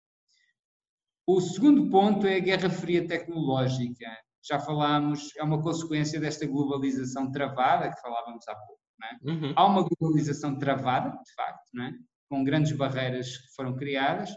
O 1.25 1.42
segundo 1.42 1.89
ponto 1.89 2.25
é 2.25 2.38
a 2.38 2.39
guerra 2.39 2.70
fria 2.70 3.06
tecnológica. 3.06 4.08
Já 4.48 4.60
falámos, 4.60 5.36
é 5.38 5.44
uma 5.44 5.62
consequência 5.62 6.20
desta 6.20 6.46
globalização 6.46 7.32
travada 7.32 7.89
que 7.89 8.01
falávamos 8.01 8.48
há 8.48 8.56
pouco. 8.56 8.82
É? 9.04 9.30
Uhum. 9.30 9.54
Há 9.56 9.66
uma 9.66 9.84
globalização 9.88 10.58
travada, 10.58 11.10
de 11.10 11.34
facto, 11.34 11.80
é? 11.80 11.94
com 12.30 12.44
grandes 12.44 12.72
barreiras 12.72 13.38
que 13.38 13.56
foram 13.56 13.75
criadas 13.75 14.32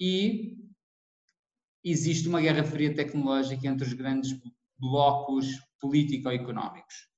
e 0.00 0.56
existe 1.84 2.28
uma 2.28 2.40
guerra 2.40 2.64
fria 2.64 2.94
tecnológica 2.94 3.66
entre 3.66 3.86
os 3.86 3.92
grandes 3.92 4.38
blocos 4.78 5.46
político-económicos. 5.80 7.08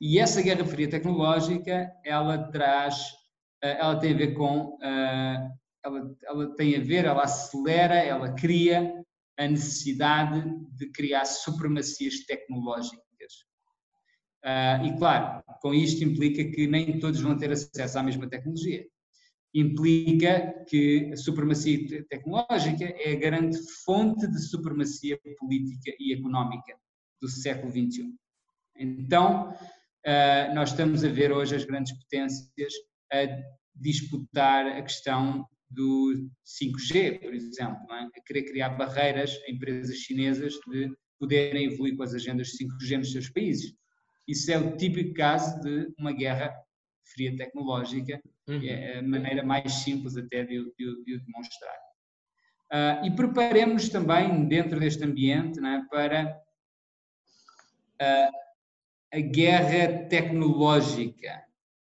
E 0.00 0.18
essa 0.18 0.42
guerra 0.42 0.64
fria 0.64 0.90
tecnológica, 0.90 1.90
ela 2.04 2.50
traz, 2.50 3.04
eh, 3.62 3.78
ela 3.78 3.98
tem 3.98 4.12
a 4.12 4.16
ver 4.16 4.34
com, 4.34 4.76
eh, 4.82 5.48
ela, 5.84 6.16
ela 6.24 6.56
tem 6.56 6.76
a 6.76 6.80
ver, 6.80 7.04
ela 7.04 7.22
acelera, 7.22 7.96
ela 7.96 8.32
cria 8.34 8.92
a 9.42 9.48
necessidade 9.48 10.44
de 10.76 10.90
criar 10.90 11.24
supremacias 11.24 12.24
tecnológicas. 12.26 13.02
Uh, 14.44 14.86
e 14.86 14.98
claro, 14.98 15.42
com 15.60 15.72
isto 15.72 16.02
implica 16.04 16.44
que 16.44 16.66
nem 16.66 16.98
todos 16.98 17.20
vão 17.20 17.36
ter 17.36 17.50
acesso 17.52 17.98
à 17.98 18.02
mesma 18.02 18.28
tecnologia. 18.28 18.84
Implica 19.54 20.64
que 20.68 21.10
a 21.12 21.16
supremacia 21.16 22.04
tecnológica 22.08 22.84
é 22.84 23.12
a 23.12 23.18
grande 23.18 23.58
fonte 23.84 24.26
de 24.26 24.40
supremacia 24.40 25.18
política 25.38 25.92
e 25.98 26.12
económica 26.14 26.74
do 27.20 27.28
século 27.28 27.70
XXI. 27.70 28.12
Então, 28.76 29.50
uh, 29.50 30.54
nós 30.54 30.70
estamos 30.70 31.04
a 31.04 31.08
ver 31.08 31.32
hoje 31.32 31.54
as 31.54 31.64
grandes 31.64 31.92
potências 31.98 32.72
a 33.12 33.26
disputar 33.74 34.66
a 34.66 34.82
questão 34.82 35.46
do 35.72 36.28
5G, 36.44 37.20
por 37.20 37.34
exemplo, 37.34 37.92
é? 37.92 38.04
a 38.04 38.22
querer 38.26 38.44
criar 38.44 38.70
barreiras 38.70 39.38
a 39.46 39.50
empresas 39.50 39.96
chinesas 39.96 40.54
de 40.68 40.90
poderem 41.18 41.66
evoluir 41.66 41.96
com 41.96 42.02
as 42.02 42.14
agendas 42.14 42.56
5G 42.56 42.98
nos 42.98 43.12
seus 43.12 43.28
países. 43.30 43.74
Isso 44.26 44.50
é 44.50 44.58
o 44.58 44.76
típico 44.76 45.14
caso 45.14 45.60
de 45.60 45.92
uma 45.98 46.12
guerra 46.12 46.52
fria 47.04 47.36
tecnológica, 47.36 48.20
uhum. 48.48 48.62
é 48.62 48.98
a 48.98 49.02
maneira 49.02 49.42
mais 49.42 49.72
simples 49.72 50.16
até 50.16 50.44
de, 50.44 50.64
de, 50.78 51.04
de 51.04 51.14
o 51.14 51.24
demonstrar. 51.24 51.76
Uh, 52.72 53.06
e 53.06 53.10
preparemos-nos 53.14 53.88
também, 53.90 54.48
dentro 54.48 54.80
deste 54.80 55.04
ambiente, 55.04 55.60
é, 55.60 55.82
para 55.90 56.40
uh, 58.00 58.36
a 59.12 59.20
guerra 59.20 60.08
tecnológica, 60.08 61.44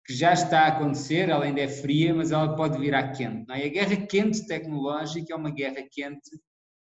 que 0.08 0.14
já 0.14 0.32
está 0.32 0.62
a 0.62 0.68
acontecer, 0.68 1.28
ela 1.28 1.44
ainda 1.44 1.60
é 1.60 1.68
fria, 1.68 2.16
mas 2.16 2.32
ela 2.32 2.56
pode 2.56 2.80
virar 2.80 3.12
quente. 3.12 3.46
Não 3.46 3.54
é? 3.54 3.66
A 3.66 3.70
guerra 3.70 4.08
quente 4.08 4.48
tecnológica 4.48 5.34
é 5.34 5.36
uma 5.36 5.52
guerra 5.52 5.84
quente 5.92 6.32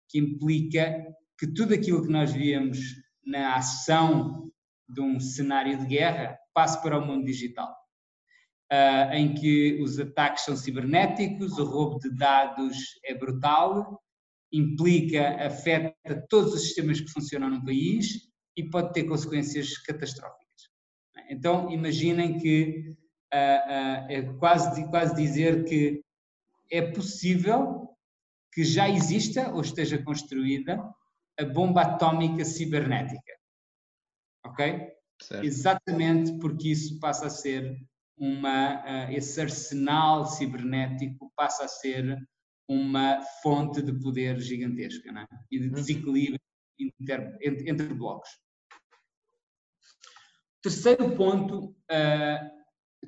que 0.08 0.18
implica 0.18 1.04
que 1.38 1.46
tudo 1.46 1.74
aquilo 1.74 2.02
que 2.02 2.10
nós 2.10 2.32
víamos 2.32 2.78
na 3.24 3.56
ação 3.56 4.50
de 4.88 5.02
um 5.02 5.20
cenário 5.20 5.78
de 5.78 5.86
guerra 5.86 6.38
passe 6.54 6.80
para 6.82 6.98
o 6.98 7.06
mundo 7.06 7.26
digital, 7.26 7.70
uh, 8.72 9.12
em 9.12 9.34
que 9.34 9.78
os 9.82 9.98
ataques 9.98 10.44
são 10.44 10.56
cibernéticos, 10.56 11.58
o 11.58 11.64
roubo 11.64 11.98
de 11.98 12.16
dados 12.16 12.76
é 13.04 13.14
brutal, 13.14 14.02
implica, 14.50 15.46
afeta 15.46 16.26
todos 16.30 16.54
os 16.54 16.62
sistemas 16.62 16.98
que 16.98 17.12
funcionam 17.12 17.50
no 17.50 17.64
país 17.64 18.30
e 18.56 18.68
pode 18.68 18.94
ter 18.94 19.04
consequências 19.04 19.76
catastróficas. 19.78 20.40
Então, 21.28 21.70
imaginem 21.70 22.38
que 22.38 22.96
é 23.32 24.22
quase, 24.38 24.88
quase 24.88 25.14
dizer 25.14 25.64
que 25.64 26.02
é 26.70 26.82
possível 26.92 27.88
que 28.52 28.64
já 28.64 28.88
exista 28.88 29.50
ou 29.52 29.60
esteja 29.60 30.02
construída 30.02 30.82
a 31.38 31.44
bomba 31.44 31.82
atómica 31.82 32.44
cibernética 32.44 33.40
ok? 34.44 34.92
Certo. 35.20 35.44
Exatamente 35.44 36.38
porque 36.38 36.68
isso 36.70 36.98
passa 36.98 37.26
a 37.26 37.30
ser 37.30 37.76
uma, 38.16 39.10
esse 39.10 39.40
arsenal 39.40 40.26
cibernético 40.26 41.32
passa 41.36 41.64
a 41.64 41.68
ser 41.68 42.18
uma 42.68 43.20
fonte 43.42 43.82
de 43.82 43.92
poder 43.98 44.38
gigantesca 44.40 45.10
é? 45.10 45.26
e 45.50 45.58
de 45.58 45.66
uhum. 45.66 45.72
desequilíbrio 45.72 46.40
inter, 46.78 47.36
entre, 47.42 47.70
entre, 47.70 47.94
blocos. 47.94 48.30
Terceiro 50.62 51.16
ponto, 51.16 51.70
uh, 51.90 52.59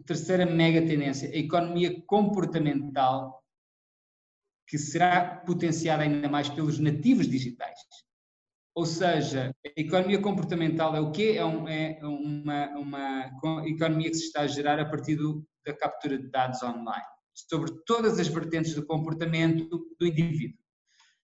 terceira 0.07 0.47
mega 0.47 0.87
tendência, 0.87 1.29
a 1.29 1.37
economia 1.37 2.03
comportamental, 2.07 3.43
que 4.67 4.79
será 4.79 5.37
potenciada 5.37 6.03
ainda 6.03 6.29
mais 6.29 6.49
pelos 6.49 6.79
nativos 6.79 7.29
digitais. 7.29 7.79
Ou 8.75 8.87
seja, 8.87 9.55
a 9.67 9.81
economia 9.81 10.21
comportamental 10.21 10.97
é 10.97 11.01
o 11.01 11.13
quê? 11.13 11.35
É, 11.37 11.45
um, 11.45 11.69
é 11.69 11.99
uma, 12.03 12.69
uma, 12.79 13.69
economia 13.69 14.09
que 14.09 14.17
se 14.17 14.27
está 14.27 14.43
a 14.43 14.47
gerar 14.47 14.81
a 14.81 14.89
partir 14.89 15.17
do, 15.17 15.47
da 15.65 15.75
captura 15.75 16.19
de 16.19 16.29
dados 16.29 16.63
online, 16.63 17.05
sobre 17.35 17.71
todas 17.85 18.19
as 18.19 18.29
vertentes 18.29 18.75
do 18.75 18.87
comportamento 18.87 19.69
do 20.01 20.07
indivíduo. 20.07 20.59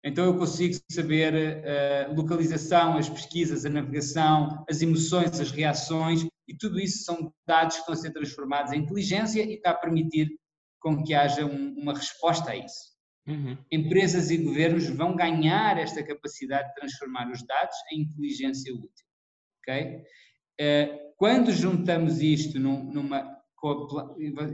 Então 0.04 0.24
eu 0.24 0.36
consigo 0.36 0.76
saber 0.90 1.34
a 1.34 1.38
eh, 1.38 2.08
localização, 2.14 2.96
as 2.96 3.08
pesquisas, 3.08 3.64
a 3.64 3.68
navegação, 3.68 4.64
as 4.68 4.80
emoções, 4.80 5.40
as 5.40 5.50
reações, 5.50 6.24
e 6.48 6.56
tudo 6.56 6.80
isso 6.80 7.04
são 7.04 7.32
dados 7.46 7.76
que 7.76 7.80
estão 7.82 7.94
a 7.94 7.96
ser 7.96 8.10
transformados 8.10 8.72
em 8.72 8.78
inteligência 8.78 9.42
e 9.42 9.54
está 9.54 9.70
a 9.70 9.74
permitir 9.74 10.28
com 10.80 11.04
que 11.04 11.12
haja 11.14 11.44
um, 11.44 11.74
uma 11.78 11.92
resposta 11.92 12.52
a 12.52 12.56
isso. 12.56 12.96
Uhum. 13.26 13.58
Empresas 13.70 14.30
e 14.30 14.38
governos 14.38 14.88
vão 14.88 15.14
ganhar 15.14 15.76
esta 15.76 16.02
capacidade 16.02 16.68
de 16.68 16.74
transformar 16.74 17.30
os 17.30 17.44
dados 17.46 17.76
em 17.92 18.00
inteligência 18.00 18.72
útil. 18.72 19.06
Okay? 19.60 20.02
Uh, 20.58 21.12
quando 21.18 21.52
juntamos 21.52 22.20
isto 22.22 22.58
num, 22.58 22.84
numa. 22.84 23.36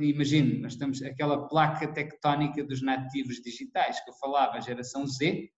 Imagine, 0.00 0.60
nós 0.60 0.72
estamos 0.72 1.02
aquela 1.02 1.46
placa 1.46 1.86
tectónica 1.92 2.64
dos 2.64 2.82
nativos 2.82 3.36
digitais 3.36 4.02
que 4.02 4.10
eu 4.10 4.14
falava, 4.14 4.56
a 4.56 4.60
geração 4.60 5.06
Z, 5.06 5.50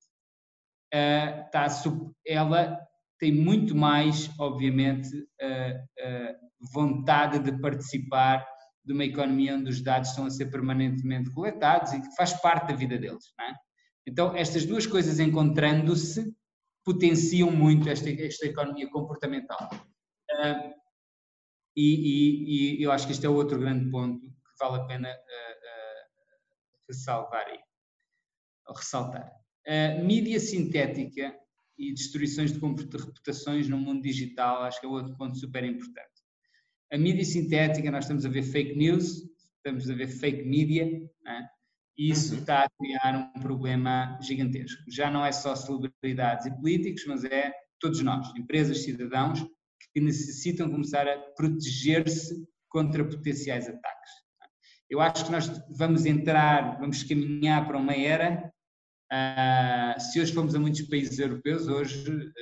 uh, 0.92 1.50
tá, 1.52 1.68
ela 2.26 2.76
tem 3.18 3.32
muito 3.32 3.74
mais, 3.74 4.30
obviamente, 4.38 5.08
vontade 6.72 7.38
de 7.38 7.60
participar 7.60 8.46
de 8.84 8.92
uma 8.92 9.04
economia 9.04 9.56
onde 9.56 9.70
os 9.70 9.82
dados 9.82 10.10
estão 10.10 10.26
a 10.26 10.30
ser 10.30 10.46
permanentemente 10.46 11.30
coletados 11.32 11.92
e 11.92 12.00
que 12.00 12.14
faz 12.14 12.32
parte 12.40 12.68
da 12.68 12.74
vida 12.74 12.96
deles. 12.96 13.24
É? 13.40 13.52
Então, 14.06 14.34
estas 14.36 14.64
duas 14.64 14.86
coisas 14.86 15.18
encontrando-se 15.18 16.32
potenciam 16.84 17.50
muito 17.50 17.88
esta, 17.88 18.08
esta 18.10 18.46
economia 18.46 18.88
comportamental. 18.88 19.68
Uh, 20.30 20.72
e, 21.76 22.76
e, 22.76 22.78
e, 22.78 22.82
eu 22.82 22.92
acho 22.92 23.06
que 23.06 23.12
este 23.12 23.26
é 23.26 23.28
outro 23.28 23.58
grande 23.58 23.90
ponto 23.90 24.24
que 24.24 24.58
vale 24.58 24.80
a 24.80 24.84
pena 24.86 25.08
uh, 25.08 25.12
uh, 25.12 26.86
ressalvar 26.88 27.44
aí, 27.48 27.58
ressaltar. 28.68 29.32
A 29.66 30.00
mídia 30.00 30.38
sintética 30.38 31.36
e 31.78 31.92
destruições 31.92 32.52
de 32.52 32.58
reputações 32.58 33.68
no 33.68 33.78
mundo 33.78 34.02
digital, 34.02 34.62
acho 34.62 34.80
que 34.80 34.86
é 34.86 34.88
outro 34.88 35.16
ponto 35.16 35.36
super 35.36 35.64
importante. 35.64 36.16
A 36.92 36.96
mídia 36.96 37.24
sintética, 37.24 37.90
nós 37.90 38.04
estamos 38.04 38.24
a 38.24 38.28
ver 38.28 38.42
fake 38.42 38.76
news, 38.76 39.22
estamos 39.56 39.90
a 39.90 39.94
ver 39.94 40.08
fake 40.08 40.44
media, 40.44 40.86
né? 41.22 41.48
e 41.98 42.10
isso 42.10 42.34
uhum. 42.34 42.40
está 42.40 42.64
a 42.64 42.70
criar 42.70 43.32
um 43.36 43.40
problema 43.40 44.18
gigantesco. 44.22 44.82
Já 44.88 45.10
não 45.10 45.24
é 45.24 45.32
só 45.32 45.54
celebridades 45.56 46.46
e 46.46 46.50
políticos, 46.50 47.04
mas 47.06 47.24
é 47.24 47.52
todos 47.80 48.00
nós, 48.02 48.32
empresas, 48.36 48.82
cidadãos, 48.82 49.44
que 49.92 50.00
necessitam 50.00 50.70
começar 50.70 51.08
a 51.08 51.18
proteger-se 51.36 52.46
contra 52.68 53.04
potenciais 53.04 53.68
ataques. 53.68 54.10
Eu 54.88 55.00
acho 55.00 55.24
que 55.24 55.32
nós 55.32 55.48
vamos 55.70 56.06
entrar, 56.06 56.78
vamos 56.78 57.02
caminhar 57.02 57.66
para 57.66 57.78
uma 57.78 57.94
era 57.94 58.52
Uh, 59.12 60.00
se 60.00 60.20
hoje 60.20 60.32
fomos 60.32 60.54
a 60.54 60.58
muitos 60.58 60.82
países 60.82 61.18
europeus, 61.18 61.68
hoje, 61.68 62.10
uh, 62.10 62.32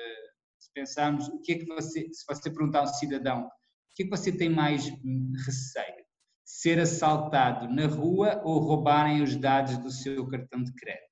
se 0.59 0.73
pensarmos, 0.75 1.29
o 1.29 1.41
que 1.41 1.53
é 1.53 1.59
que 1.59 1.67
você, 1.67 2.09
se 2.13 2.25
você 2.27 2.51
perguntar 2.51 2.81
a 2.81 2.83
um 2.85 2.87
cidadão, 2.87 3.47
o 3.47 3.51
que 3.95 4.03
é 4.03 4.07
que 4.07 4.11
você 4.11 4.33
tem 4.33 4.49
mais 4.49 4.89
receio? 5.45 6.05
Ser 6.45 6.81
assaltado 6.81 7.69
na 7.69 7.87
rua 7.87 8.41
ou 8.45 8.61
roubarem 8.61 9.23
os 9.23 9.37
dados 9.37 9.77
do 9.79 9.91
seu 9.91 10.27
cartão 10.27 10.63
de 10.63 10.73
crédito? 10.75 11.05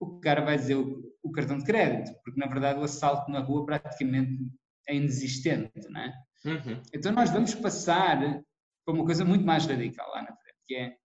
O 0.00 0.20
cara 0.20 0.42
vai 0.42 0.56
dizer 0.56 0.76
o, 0.76 1.02
o 1.22 1.30
cartão 1.32 1.58
de 1.58 1.64
crédito, 1.64 2.14
porque 2.22 2.38
na 2.38 2.46
verdade 2.46 2.78
o 2.78 2.84
assalto 2.84 3.30
na 3.30 3.40
rua 3.40 3.64
praticamente 3.64 4.50
é 4.88 4.94
inexistente, 4.94 5.88
não 5.88 6.00
é? 6.00 6.12
Uhum. 6.44 6.82
Então 6.94 7.12
nós 7.12 7.30
vamos 7.30 7.54
passar 7.54 8.44
para 8.84 8.94
uma 8.94 9.04
coisa 9.04 9.24
muito 9.24 9.44
mais 9.44 9.66
radical 9.66 10.08
lá 10.10 10.22
na 10.22 10.36
frente, 10.36 10.58
que 10.66 10.74
é 10.74 10.96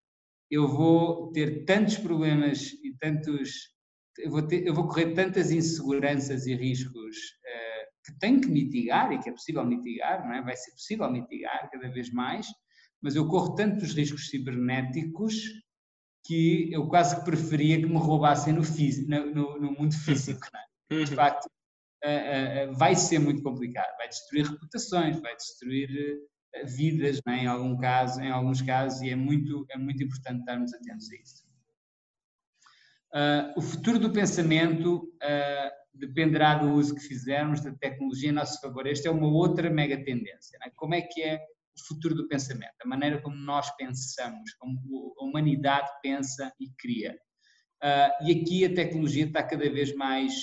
eu 0.51 0.67
vou 0.67 1.31
ter 1.31 1.63
tantos 1.63 1.97
problemas 1.97 2.73
e 2.83 2.93
tantos. 2.99 3.71
Eu 4.19 4.29
vou, 4.29 4.45
ter, 4.45 4.67
eu 4.67 4.73
vou 4.73 4.87
correr 4.87 5.13
tantas 5.13 5.49
inseguranças 5.51 6.45
e 6.45 6.53
riscos 6.53 7.15
uh, 7.15 8.03
que 8.05 8.19
tenho 8.19 8.41
que 8.41 8.49
mitigar 8.49 9.13
e 9.13 9.19
que 9.19 9.29
é 9.29 9.31
possível 9.31 9.65
mitigar, 9.65 10.27
não 10.27 10.35
é? 10.35 10.41
vai 10.41 10.55
ser 10.57 10.71
possível 10.71 11.09
mitigar 11.09 11.69
cada 11.71 11.89
vez 11.89 12.11
mais, 12.11 12.45
mas 13.01 13.15
eu 13.15 13.25
corro 13.27 13.55
tantos 13.55 13.93
riscos 13.93 14.27
cibernéticos 14.27 15.35
que 16.25 16.69
eu 16.71 16.87
quase 16.87 17.15
que 17.15 17.25
preferia 17.25 17.79
que 17.79 17.87
me 17.87 17.97
roubassem 17.97 18.53
no, 18.53 18.63
físico, 18.63 19.09
no, 19.09 19.59
no 19.59 19.71
mundo 19.71 19.95
físico. 19.95 20.45
É? 20.53 20.71
De 20.93 20.99
uhum. 20.99 21.15
facto, 21.15 21.45
uh, 21.45 22.69
uh, 22.69 22.73
vai 22.75 22.95
ser 22.97 23.19
muito 23.19 23.41
complicado, 23.41 23.95
vai 23.97 24.09
destruir 24.09 24.45
reputações, 24.45 25.21
vai 25.21 25.35
destruir 25.37 25.89
vidas, 26.65 27.21
né, 27.25 27.43
em, 27.43 27.47
algum 27.47 27.77
caso, 27.77 28.21
em 28.21 28.31
alguns 28.31 28.61
casos, 28.61 29.01
e 29.01 29.09
é 29.09 29.15
muito, 29.15 29.65
é 29.69 29.77
muito 29.77 30.03
importante 30.03 30.39
estarmos 30.39 30.73
atentos 30.73 31.11
a 31.11 31.15
isso. 31.15 31.51
Uh, 33.13 33.59
o 33.59 33.61
futuro 33.61 33.99
do 33.99 34.11
pensamento 34.11 35.03
uh, 35.21 35.71
dependerá 35.93 36.55
do 36.55 36.71
uso 36.71 36.95
que 36.95 37.01
fizermos 37.01 37.61
da 37.61 37.71
tecnologia 37.73 38.29
a 38.29 38.33
nosso 38.33 38.61
favor. 38.61 38.87
Esta 38.87 39.09
é 39.09 39.11
uma 39.11 39.27
outra 39.27 39.69
mega 39.69 40.01
tendência. 40.01 40.57
Né? 40.59 40.71
Como 40.75 40.95
é 40.95 41.01
que 41.01 41.21
é 41.21 41.35
o 41.35 41.87
futuro 41.87 42.15
do 42.15 42.27
pensamento? 42.29 42.73
A 42.81 42.87
maneira 42.87 43.21
como 43.21 43.35
nós 43.35 43.69
pensamos, 43.75 44.53
como 44.53 45.13
a 45.19 45.25
humanidade 45.25 45.89
pensa 46.01 46.53
e 46.57 46.69
cria. 46.77 47.17
Uh, 47.83 48.27
e 48.27 48.31
aqui 48.31 48.63
a 48.63 48.73
tecnologia 48.73 49.25
está 49.25 49.43
cada 49.43 49.69
vez 49.69 49.93
mais 49.95 50.33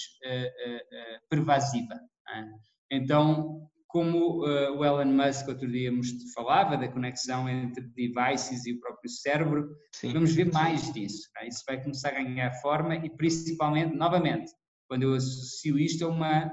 pervasiva. 1.30 1.94
Né? 2.26 2.52
Então, 2.90 3.70
como 3.88 4.44
uh, 4.44 4.76
o 4.76 4.84
Elon 4.84 5.06
Musk 5.06 5.48
outro 5.48 5.66
dia 5.66 5.90
falava 6.34 6.76
da 6.76 6.88
conexão 6.88 7.48
entre 7.48 7.82
devices 7.88 8.66
e 8.66 8.74
o 8.74 8.80
próprio 8.80 9.10
cérebro, 9.10 9.74
Sim. 9.94 10.12
vamos 10.12 10.34
ver 10.34 10.52
mais 10.52 10.92
disso. 10.92 11.28
Né? 11.34 11.48
Isso 11.48 11.64
vai 11.66 11.82
começar 11.82 12.10
a 12.10 12.22
ganhar 12.22 12.52
forma 12.60 12.96
e 12.96 13.08
principalmente, 13.08 13.96
novamente, 13.96 14.52
quando 14.86 15.04
eu 15.04 15.14
associo 15.14 15.78
isto 15.78 16.04
a 16.04 16.08
uma 16.08 16.52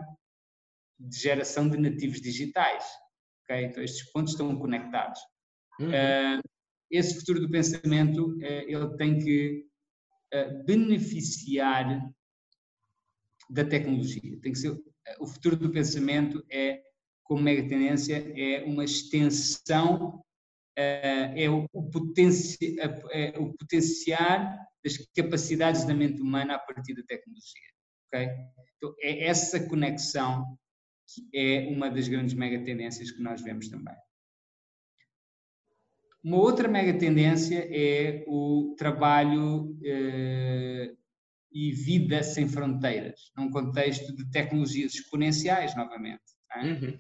geração 1.12 1.70
de 1.70 1.78
nativos 1.78 2.22
digitais. 2.22 2.86
Okay? 3.44 3.66
Então 3.66 3.84
estes 3.84 4.10
pontos 4.14 4.32
estão 4.32 4.58
conectados. 4.58 5.20
Uhum. 5.78 5.90
Uh, 5.90 6.42
esse 6.90 7.20
futuro 7.20 7.42
do 7.42 7.52
pensamento, 7.52 8.30
uh, 8.38 8.42
ele 8.42 8.96
tem 8.96 9.20
que 9.20 9.66
beneficiar 10.66 12.02
da 13.50 13.64
tecnologia. 13.64 14.38
Tem 14.42 14.52
que 14.52 14.58
ser, 14.58 14.78
o 15.20 15.28
futuro 15.28 15.56
do 15.56 15.72
pensamento 15.72 16.44
é 16.52 16.82
como 17.26 17.42
mega 17.42 17.68
tendência 17.68 18.32
é 18.36 18.64
uma 18.64 18.86
extensão, 18.86 20.24
eh, 20.78 21.44
é 21.44 21.50
o, 21.50 21.68
é 23.12 23.34
o 23.40 23.54
potenciar 23.54 24.58
das 24.84 24.98
capacidades 25.16 25.84
da 25.86 25.94
mente 25.94 26.22
humana 26.22 26.56
a 26.56 26.60
partir 26.60 26.94
da 26.94 27.04
tecnologia. 27.04 27.70
Okay? 28.08 28.30
Então, 28.78 28.96
é 29.02 29.26
essa 29.26 29.68
conexão 29.68 30.58
que 31.08 31.28
é 31.34 31.68
uma 31.68 31.90
das 31.90 32.08
grandes 32.08 32.34
mega 32.34 32.64
tendências 32.64 33.12
que 33.12 33.22
nós 33.22 33.42
vemos 33.42 33.68
também. 33.70 33.96
Uma 36.24 36.38
outra 36.38 36.68
mega 36.68 36.98
tendência 36.98 37.68
é 37.72 38.24
o 38.28 38.76
trabalho 38.78 39.78
eh, 39.84 40.96
e 41.52 41.72
vida 41.72 42.24
sem 42.24 42.48
fronteiras, 42.48 43.32
num 43.38 43.50
contexto 43.50 44.16
de 44.16 44.30
tecnologias 44.32 44.96
exponenciais, 44.96 45.76
novamente. 45.76 46.24
É? 46.52 46.62
Uhum. 46.62 47.00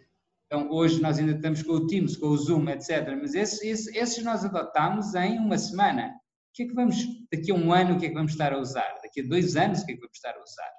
Então, 0.55 0.71
hoje 0.71 1.01
nós 1.01 1.19
ainda 1.19 1.33
estamos 1.33 1.61
com 1.63 1.73
o 1.73 1.85
Teams, 1.85 2.15
com 2.15 2.27
o 2.27 2.37
Zoom, 2.37 2.69
etc. 2.69 3.13
Mas 3.19 3.35
esses, 3.35 3.61
esses, 3.61 3.93
esses 3.93 4.23
nós 4.23 4.45
adotamos 4.45 5.13
em 5.13 5.37
uma 5.37 5.57
semana. 5.57 6.07
O 6.07 6.53
que 6.53 6.63
é 6.63 6.67
que 6.67 6.73
vamos, 6.73 6.95
daqui 7.29 7.51
a 7.51 7.55
um 7.55 7.73
ano, 7.73 7.95
o 7.95 7.99
que 7.99 8.05
é 8.05 8.09
que 8.09 8.15
vamos 8.15 8.31
estar 8.31 8.53
a 8.53 8.57
usar? 8.57 8.95
Daqui 9.03 9.19
a 9.19 9.27
dois 9.27 9.57
anos, 9.57 9.81
o 9.81 9.85
que 9.85 9.91
é 9.91 9.95
que 9.95 9.99
vamos 9.99 10.15
estar 10.15 10.33
a 10.33 10.41
usar? 10.41 10.71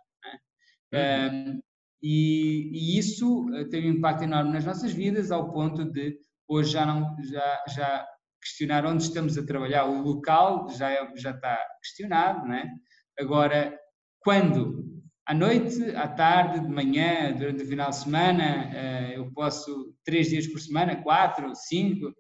É? 0.95 1.29
Uhum. 1.29 1.51
Um, 1.51 1.61
e, 2.03 2.71
e, 2.73 2.99
isso 2.99 3.47
eh, 3.55 3.65
tem 3.69 3.91
um 3.91 3.95
impacto 3.97 4.25
enorme 4.25 4.53
nas 4.53 4.65
nossas 4.65 4.93
vidas, 4.93 5.31
ao 5.31 5.53
ponto 5.53 5.85
de 5.85 6.17
hoje 6.49 6.73
já, 6.73 6.87
não, 6.87 7.15
já, 7.25 7.65
já 7.69 8.07
questionar 8.41 8.87
onde 8.87 9.03
estamos 9.03 9.37
a 9.37 9.45
trabalhar. 9.45 9.85
O 9.85 10.01
local 10.01 10.71
já, 10.71 10.91
é, 10.91 11.17
já 11.17 11.33
está 11.33 11.59
questionado, 11.83 12.49
né? 12.49 12.71
Agora, 13.19 13.79
quando 14.21 14.86
à 15.27 15.35
noite, 15.35 15.83
à 15.97 16.07
tarde, 16.07 16.61
de 16.61 16.69
manhã, 16.69 17.33
durante 17.33 17.65
o 17.65 17.67
final 17.67 17.91
de 17.91 17.97
semana, 17.97 18.71
eh, 18.73 19.15
eu 19.17 19.31
posso 19.33 19.93
três 20.05 20.29
dias 20.29 20.47
por 20.47 20.61
semana, 20.61 21.03
quatro, 21.03 21.53
cinco, 21.55 22.15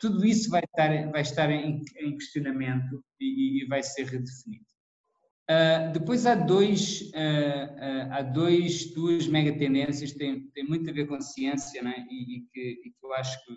tudo 0.00 0.24
isso 0.24 0.48
vai 0.50 0.62
estar, 0.64 1.10
vai 1.10 1.20
estar 1.20 1.50
em, 1.50 1.82
em 1.98 2.16
questionamento 2.16 3.04
e, 3.20 3.62
e, 3.62 3.66
vai 3.66 3.82
ser 3.82 4.04
redefinido. 4.04 4.64
Uh, 5.48 5.92
depois 5.92 6.26
há 6.26 6.34
dois, 6.34 7.02
uh, 7.02 7.04
uh, 7.12 8.12
há 8.12 8.22
dois, 8.22 8.92
duas 8.92 9.28
mega 9.28 9.56
tendências 9.56 10.12
que 10.12 10.18
têm, 10.18 10.50
têm 10.50 10.64
muito 10.64 10.90
a 10.90 10.92
ver 10.92 11.06
com 11.06 11.20
ciência 11.20 11.80
né? 11.82 12.04
e, 12.10 12.38
e, 12.38 12.40
que, 12.52 12.60
e, 12.84 12.90
que, 12.90 12.96
eu 13.00 13.12
acho 13.14 13.38
que 13.44 13.56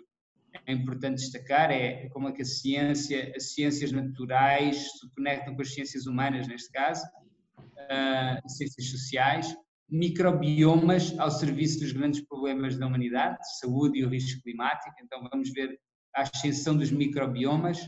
é 0.66 0.72
importante 0.72 1.16
destacar, 1.16 1.72
é 1.72 2.08
como 2.10 2.28
é 2.28 2.32
que 2.32 2.42
a 2.42 2.44
ciência, 2.44 3.32
as 3.34 3.54
ciências 3.54 3.90
naturais 3.90 4.76
se 5.00 5.10
conectam 5.14 5.54
com 5.54 5.62
as 5.62 5.74
ciências 5.74 6.06
humanas, 6.06 6.46
neste 6.46 6.70
caso, 6.70 7.02
uh, 7.88 8.48
ciências 8.48 8.90
sociais, 8.90 9.54
microbiomas 9.88 11.18
ao 11.18 11.30
serviço 11.30 11.80
dos 11.80 11.92
grandes 11.92 12.24
problemas 12.26 12.78
da 12.78 12.86
humanidade, 12.86 13.38
saúde 13.58 13.98
e 13.98 14.04
o 14.04 14.08
risco 14.08 14.40
climático. 14.42 14.94
Então, 15.02 15.22
vamos 15.30 15.50
ver 15.52 15.78
a 16.14 16.22
ascensão 16.22 16.76
dos 16.76 16.90
microbiomas. 16.90 17.82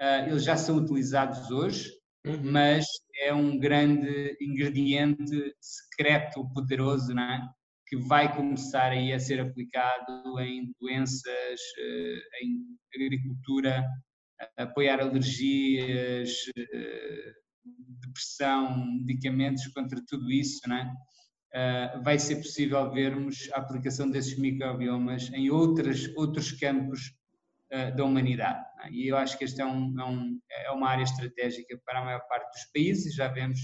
Uh, 0.00 0.28
eles 0.28 0.44
já 0.44 0.56
são 0.56 0.76
utilizados 0.76 1.50
hoje, 1.50 1.90
uhum. 2.26 2.50
mas 2.50 2.84
é 3.20 3.32
um 3.32 3.58
grande 3.58 4.36
ingrediente 4.40 5.54
secreto, 5.60 6.48
poderoso, 6.52 7.14
não 7.14 7.22
é? 7.22 7.48
que 7.88 7.96
vai 7.96 8.34
começar 8.34 8.90
aí 8.90 9.12
a 9.12 9.18
ser 9.20 9.40
aplicado 9.40 10.40
em 10.40 10.74
doenças, 10.80 11.60
uh, 11.78 12.42
em 12.42 12.76
agricultura, 12.92 13.86
apoiar 14.56 15.00
alergias, 15.00 16.30
depressão, 18.00 18.86
medicamentos 19.04 19.66
contra 19.68 20.02
tudo 20.06 20.30
isso, 20.30 20.60
né? 20.68 20.92
Uh, 21.54 22.02
vai 22.02 22.18
ser 22.18 22.36
possível 22.36 22.90
vermos 22.92 23.48
a 23.52 23.58
aplicação 23.58 24.10
desses 24.10 24.38
microbiomas 24.38 25.30
em 25.32 25.48
outras, 25.48 26.06
outros 26.16 26.52
campos 26.52 27.14
uh, 27.72 27.96
da 27.96 28.04
humanidade. 28.04 28.62
Né? 28.78 28.90
E 28.90 29.08
eu 29.08 29.16
acho 29.16 29.38
que 29.38 29.44
esta 29.44 29.62
é, 29.62 29.66
um, 29.66 29.98
é, 29.98 30.04
um, 30.04 30.40
é, 30.50 30.70
uma 30.72 30.88
área 30.88 31.04
estratégica 31.04 31.80
para 31.84 32.00
a 32.00 32.04
maior 32.04 32.20
parte 32.28 32.52
dos 32.52 32.64
países, 32.72 33.14
já 33.14 33.28
vemos 33.28 33.58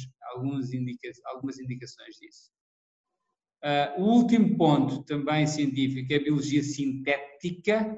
indica 0.72 1.10
algumas 1.26 1.58
indicações 1.58 2.14
disso. 2.16 2.50
Uh, 3.62 4.00
o 4.00 4.04
último 4.16 4.56
ponto, 4.56 5.04
também 5.04 5.46
científico, 5.46 6.12
é 6.12 6.16
a 6.16 6.22
biologia 6.22 6.62
sintética, 6.62 7.96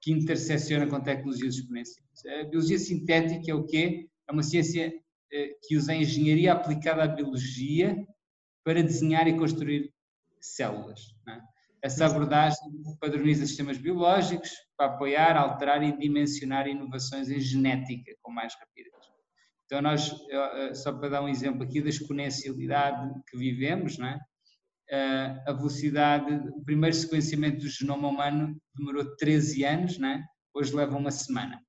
que 0.00 0.12
intersecciona 0.12 0.86
com 0.86 1.00
tecnologias 1.00 1.56
exponenciais. 1.56 2.24
A 2.40 2.44
biologia 2.44 2.78
sintética 2.78 3.50
é 3.50 3.54
o 3.54 3.66
quê? 3.66 4.08
É 4.28 4.32
uma 4.32 4.42
ciência 4.42 4.90
que 5.62 5.76
usa 5.76 5.92
a 5.92 5.96
engenharia 5.96 6.52
aplicada 6.52 7.04
à 7.04 7.08
biologia 7.08 7.96
para 8.64 8.82
desenhar 8.82 9.26
e 9.28 9.36
construir 9.36 9.92
células. 10.40 11.14
É? 11.28 11.38
Essa 11.82 12.06
abordagem 12.06 12.58
padroniza 13.00 13.46
sistemas 13.46 13.78
biológicos 13.78 14.50
para 14.76 14.86
apoiar, 14.86 15.36
alterar 15.36 15.82
e 15.82 15.96
dimensionar 15.96 16.66
inovações 16.66 17.30
em 17.30 17.40
genética 17.40 18.12
com 18.22 18.30
mais 18.30 18.54
rapidez. 18.54 18.90
Então, 19.64 19.80
nós, 19.80 20.12
só 20.74 20.92
para 20.92 21.08
dar 21.08 21.22
um 21.22 21.28
exemplo 21.28 21.62
aqui 21.62 21.80
da 21.80 21.88
exponencialidade 21.88 23.08
que 23.28 23.36
vivemos, 23.38 23.96
não 23.98 24.08
é? 24.08 24.20
a 25.46 25.52
velocidade, 25.52 26.34
o 26.48 26.64
primeiro 26.64 26.94
sequenciamento 26.94 27.60
do 27.60 27.68
genoma 27.68 28.08
humano 28.08 28.60
demorou 28.74 29.16
13 29.16 29.64
anos, 29.64 30.00
é? 30.00 30.22
hoje 30.52 30.74
leva 30.74 30.96
uma 30.96 31.12
semana. 31.12 31.62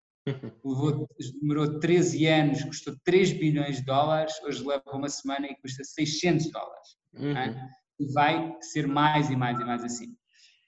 Demorou 1.41 1.79
13 1.79 2.27
anos, 2.27 2.63
custou 2.63 2.95
3 3.03 3.33
bilhões 3.33 3.77
de 3.77 3.85
dólares, 3.85 4.33
hoje 4.43 4.65
leva 4.65 4.83
uma 4.93 5.09
semana 5.09 5.47
e 5.47 5.55
custa 5.55 5.83
600 5.83 6.51
dólares. 6.51 6.87
É? 7.15 7.19
Uhum. 7.19 7.37
É? 7.37 7.69
E 7.99 8.13
vai 8.13 8.57
ser 8.61 8.87
mais 8.87 9.29
e 9.29 9.35
mais 9.35 9.59
e 9.59 9.63
mais 9.63 9.83
assim. 9.83 10.11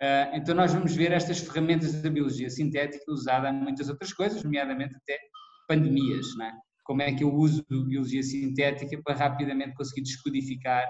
Uh, 0.02 0.36
então 0.36 0.54
nós 0.54 0.74
vamos 0.74 0.96
ver 0.96 1.12
estas 1.12 1.40
ferramentas 1.40 2.02
da 2.02 2.10
biologia 2.10 2.50
sintética 2.50 3.10
usada 3.12 3.50
em 3.50 3.54
muitas 3.54 3.90
outras 3.90 4.12
coisas, 4.12 4.44
nomeadamente 4.44 4.96
até 4.96 5.18
pandemias, 5.68 6.28
é? 6.42 6.52
Como 6.84 7.02
é 7.02 7.14
que 7.14 7.24
eu 7.24 7.34
uso 7.34 7.64
biologia 7.70 8.22
sintética 8.22 9.02
para 9.02 9.16
rapidamente 9.16 9.74
conseguir 9.76 10.02
descodificar 10.02 10.86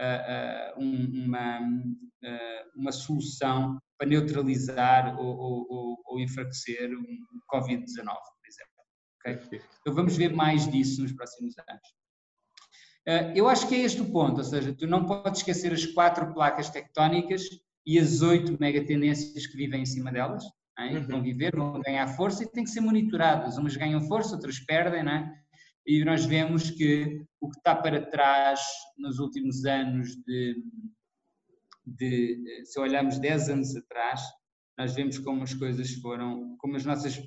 uh, 0.00 0.80
uh, 0.80 0.82
uma, 0.82 1.60
uma 2.74 2.92
solução 2.92 3.78
para 3.98 4.08
neutralizar 4.08 5.18
ou, 5.18 5.36
ou, 5.36 5.98
ou 6.06 6.20
enfraquecer 6.20 6.90
um 6.90 7.04
Covid-19, 7.52 8.04
por 8.04 8.46
exemplo. 8.46 8.78
Okay? 9.18 9.60
Então 9.80 9.94
vamos 9.94 10.16
ver 10.16 10.32
mais 10.32 10.70
disso 10.70 11.02
nos 11.02 11.12
próximos 11.12 11.54
anos. 11.58 11.82
Uh, 13.08 13.32
eu 13.34 13.48
acho 13.48 13.66
que 13.66 13.74
é 13.74 13.78
este 13.78 14.00
o 14.00 14.12
ponto, 14.12 14.38
ou 14.38 14.44
seja, 14.44 14.72
tu 14.72 14.86
não 14.86 15.06
podes 15.06 15.40
esquecer 15.40 15.72
as 15.72 15.86
quatro 15.86 16.32
placas 16.34 16.68
tectónicas 16.70 17.42
e 17.86 17.98
as 17.98 18.20
oito 18.20 18.56
megatendências 18.60 19.46
que 19.46 19.56
vivem 19.56 19.82
em 19.82 19.86
cima 19.86 20.12
delas, 20.12 20.44
é? 20.78 20.92
uhum. 20.92 21.06
vão 21.06 21.22
viver, 21.22 21.56
vão 21.56 21.80
ganhar 21.80 22.06
força 22.08 22.44
e 22.44 22.52
têm 22.52 22.64
que 22.64 22.70
ser 22.70 22.80
monitoradas. 22.80 23.56
Umas 23.56 23.76
ganham 23.76 24.00
força, 24.02 24.34
outras 24.34 24.60
perdem, 24.60 25.02
não 25.02 25.12
é? 25.12 25.34
E 25.86 26.04
nós 26.04 26.26
vemos 26.26 26.70
que 26.70 27.24
o 27.40 27.48
que 27.48 27.56
está 27.56 27.74
para 27.74 28.04
trás 28.10 28.60
nos 28.98 29.18
últimos 29.18 29.64
anos 29.64 30.14
de, 30.26 30.62
de, 31.96 32.64
se 32.64 32.78
olharmos 32.80 33.18
10 33.18 33.48
anos 33.48 33.76
atrás, 33.76 34.20
nós 34.76 34.94
vemos 34.94 35.18
como 35.18 35.42
as 35.42 35.54
coisas 35.54 35.92
foram, 35.94 36.56
como 36.58 36.76
as 36.76 36.84
nossas 36.84 37.20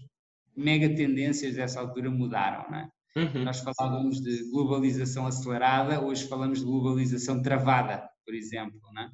mega 0.55 0.93
tendências 0.95 1.55
dessa 1.55 1.79
altura 1.79 2.09
mudaram, 2.09 2.69
não 2.69 2.79
é? 2.79 2.89
Uhum. 3.15 3.43
Nós 3.43 3.59
falávamos 3.59 4.21
de 4.21 4.49
globalização 4.51 5.27
acelerada, 5.27 6.01
hoje 6.01 6.27
falamos 6.27 6.59
de 6.59 6.65
globalização 6.65 7.41
travada, 7.41 8.09
por 8.25 8.33
exemplo, 8.33 8.79
não 8.93 9.01
é? 9.01 9.11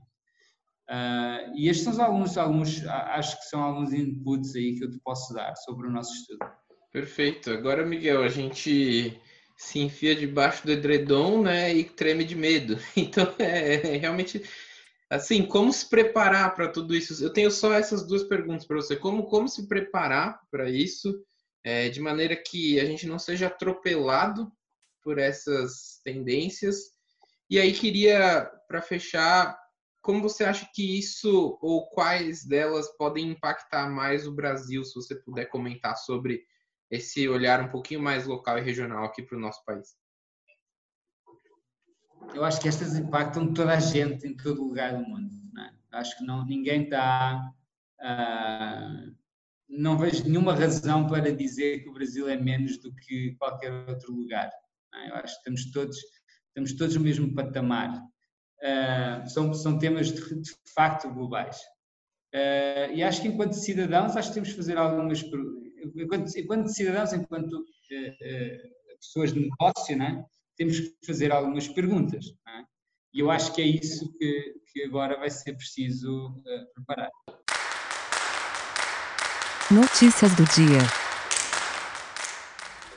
Uh, 0.89 1.51
e 1.55 1.67
estes 1.67 1.95
são 1.95 2.05
alguns, 2.05 2.37
alguns, 2.37 2.85
acho 2.85 3.37
que 3.39 3.45
são 3.45 3.61
alguns 3.61 3.91
inputs 3.91 4.55
aí 4.55 4.75
que 4.75 4.85
eu 4.85 4.89
te 4.89 4.99
posso 4.99 5.33
dar 5.33 5.53
sobre 5.57 5.87
o 5.87 5.91
nosso 5.91 6.13
estudo. 6.13 6.49
Perfeito. 6.93 7.51
Agora, 7.51 7.85
Miguel, 7.85 8.23
a 8.23 8.29
gente 8.29 9.19
se 9.57 9.79
enfia 9.79 10.15
debaixo 10.15 10.65
do 10.65 10.71
edredom, 10.71 11.41
né, 11.41 11.73
e 11.73 11.83
treme 11.83 12.23
de 12.23 12.35
medo. 12.35 12.77
Então, 12.95 13.33
é, 13.39 13.95
é 13.95 13.97
realmente 13.97 14.41
assim, 15.09 15.45
como 15.45 15.71
se 15.71 15.89
preparar 15.89 16.53
para 16.55 16.69
tudo 16.69 16.95
isso? 16.95 17.23
Eu 17.23 17.31
tenho 17.31 17.49
só 17.49 17.73
essas 17.73 18.05
duas 18.05 18.23
perguntas 18.23 18.65
para 18.65 18.75
você. 18.75 18.95
Como, 18.95 19.25
como 19.25 19.47
se 19.47 19.67
preparar 19.67 20.39
para 20.51 20.69
isso, 20.69 21.23
é, 21.63 21.89
de 21.89 21.99
maneira 21.99 22.35
que 22.35 22.79
a 22.79 22.85
gente 22.85 23.07
não 23.07 23.17
seja 23.17 23.47
atropelado 23.47 24.51
por 25.01 25.17
essas 25.17 26.01
tendências? 26.03 26.91
E 27.49 27.59
aí 27.59 27.73
queria, 27.73 28.51
para 28.67 28.81
fechar, 28.81 29.57
como 30.01 30.21
você 30.21 30.43
acha 30.43 30.69
que 30.73 30.97
isso 30.97 31.57
ou 31.61 31.89
quais 31.89 32.45
delas 32.45 32.89
podem 32.97 33.29
impactar 33.29 33.89
mais 33.89 34.27
o 34.27 34.33
Brasil, 34.33 34.83
se 34.83 34.95
você 34.95 35.15
puder 35.15 35.45
comentar 35.45 35.97
sobre 35.97 36.43
esse 36.89 37.27
olhar 37.27 37.61
um 37.61 37.69
pouquinho 37.69 38.01
mais 38.01 38.25
local 38.25 38.57
e 38.57 38.61
regional 38.61 39.05
aqui 39.05 39.21
para 39.21 39.37
o 39.37 39.41
nosso 39.41 39.63
país? 39.65 39.95
Eu 42.33 42.43
acho 42.43 42.61
que 42.61 42.67
estas 42.67 42.95
impactam 42.95 43.53
toda 43.53 43.73
a 43.73 43.79
gente 43.79 44.27
em 44.27 44.35
todo 44.35 44.63
lugar 44.63 44.95
do 44.95 45.03
mundo. 45.07 45.33
É? 45.57 45.97
Acho 45.97 46.17
que 46.17 46.25
não, 46.25 46.45
ninguém 46.45 46.83
está. 46.83 47.51
Uh, 47.99 49.15
não 49.69 49.97
vejo 49.97 50.23
nenhuma 50.23 50.53
razão 50.53 51.07
para 51.07 51.31
dizer 51.35 51.83
que 51.83 51.89
o 51.89 51.93
Brasil 51.93 52.29
é 52.29 52.37
menos 52.37 52.77
do 52.77 52.93
que 52.93 53.35
qualquer 53.39 53.71
outro 53.89 54.13
lugar. 54.13 54.51
É? 54.93 55.09
Eu 55.09 55.15
acho 55.15 55.33
que 55.33 55.39
estamos 55.39 55.71
todos, 55.71 55.97
estamos 56.49 56.73
todos 56.73 56.95
no 56.95 57.01
mesmo 57.01 57.33
patamar. 57.33 58.01
Uh, 58.59 59.29
são, 59.29 59.53
são 59.53 59.77
temas 59.77 60.11
de, 60.11 60.41
de 60.41 60.51
facto 60.73 61.11
globais. 61.11 61.57
Uh, 62.33 62.93
e 62.93 63.03
acho 63.03 63.21
que 63.21 63.27
enquanto 63.27 63.53
cidadãos, 63.53 64.15
acho 64.15 64.29
que 64.29 64.35
temos 64.35 64.49
que 64.49 64.57
fazer 64.57 64.77
algumas. 64.77 65.23
Enquanto, 65.95 66.37
enquanto 66.37 66.67
cidadãos, 66.67 67.13
enquanto 67.13 67.65
pessoas 68.99 69.33
de 69.33 69.39
negócio, 69.39 69.97
não 69.97 70.05
é? 70.05 70.25
Temos 70.57 70.79
que 70.79 70.93
fazer 71.05 71.31
algumas 71.31 71.67
perguntas. 71.67 72.25
É? 72.47 72.63
E 73.13 73.19
eu 73.19 73.31
acho 73.31 73.53
que 73.53 73.61
é 73.61 73.65
isso 73.65 74.11
que, 74.17 74.53
que 74.71 74.83
agora 74.83 75.17
vai 75.17 75.29
ser 75.29 75.53
preciso 75.53 76.27
uh, 76.29 76.73
preparar. 76.73 77.09
Notícias 79.71 80.33
do 80.35 80.43
dia. 80.45 80.79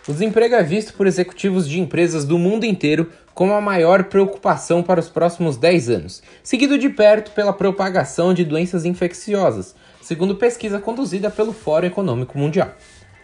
O 0.09 0.13
desemprego 0.13 0.55
é 0.55 0.63
visto 0.63 0.95
por 0.95 1.07
executivos 1.07 1.69
de 1.69 1.79
empresas 1.79 2.25
do 2.25 2.39
mundo 2.39 2.65
inteiro 2.65 3.13
como 3.35 3.53
a 3.53 3.61
maior 3.61 4.05
preocupação 4.05 4.83
para 4.83 4.99
os 4.99 5.09
próximos 5.09 5.57
10 5.57 5.89
anos, 5.89 6.23
seguido 6.43 6.79
de 6.79 6.89
perto 6.89 7.31
pela 7.33 7.53
propagação 7.53 8.35
de 8.35 8.45
doenças 8.45 8.85
infecciosas, 8.85 9.75
segundo 10.03 10.37
pesquisa 10.37 10.81
conduzida 10.81 11.31
pelo 11.31 11.53
Fórum 11.53 11.87
Econômico 11.87 12.37
Mundial. 12.37 12.75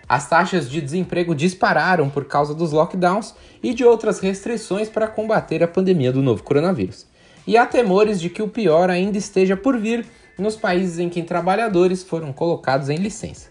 As 0.08 0.28
taxas 0.28 0.70
de 0.70 0.80
desemprego 0.80 1.34
dispararam 1.34 2.08
por 2.08 2.26
causa 2.26 2.54
dos 2.54 2.70
lockdowns 2.70 3.34
e 3.60 3.74
de 3.74 3.84
outras 3.84 4.20
restrições 4.20 4.88
para 4.88 5.08
combater 5.08 5.62
a 5.64 5.68
pandemia 5.68 6.12
do 6.12 6.22
novo 6.22 6.44
coronavírus. 6.44 7.06
E 7.44 7.56
há 7.56 7.66
temores 7.66 8.20
de 8.20 8.30
que 8.30 8.42
o 8.42 8.48
pior 8.48 8.88
ainda 8.88 9.18
esteja 9.18 9.56
por 9.56 9.76
vir 9.76 10.06
nos 10.38 10.54
países 10.54 10.98
em 10.98 11.08
que 11.08 11.22
trabalhadores 11.22 12.04
foram 12.04 12.32
colocados 12.32 12.88
em 12.88 12.96
licença. 12.96 13.48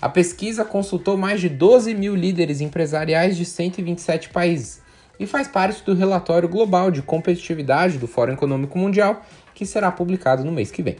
A 0.00 0.08
pesquisa 0.08 0.64
consultou 0.64 1.18
mais 1.18 1.40
de 1.40 1.50
12 1.50 1.94
mil 1.94 2.14
líderes 2.14 2.62
empresariais 2.62 3.36
de 3.36 3.44
127 3.44 4.30
países 4.30 4.80
e 5.18 5.26
faz 5.26 5.46
parte 5.46 5.84
do 5.84 5.94
relatório 5.94 6.48
global 6.48 6.90
de 6.90 7.02
competitividade 7.02 7.98
do 7.98 8.06
Fórum 8.06 8.32
Econômico 8.32 8.78
Mundial, 8.78 9.22
que 9.54 9.66
será 9.66 9.92
publicado 9.92 10.42
no 10.42 10.52
mês 10.52 10.70
que 10.70 10.82
vem. 10.82 10.96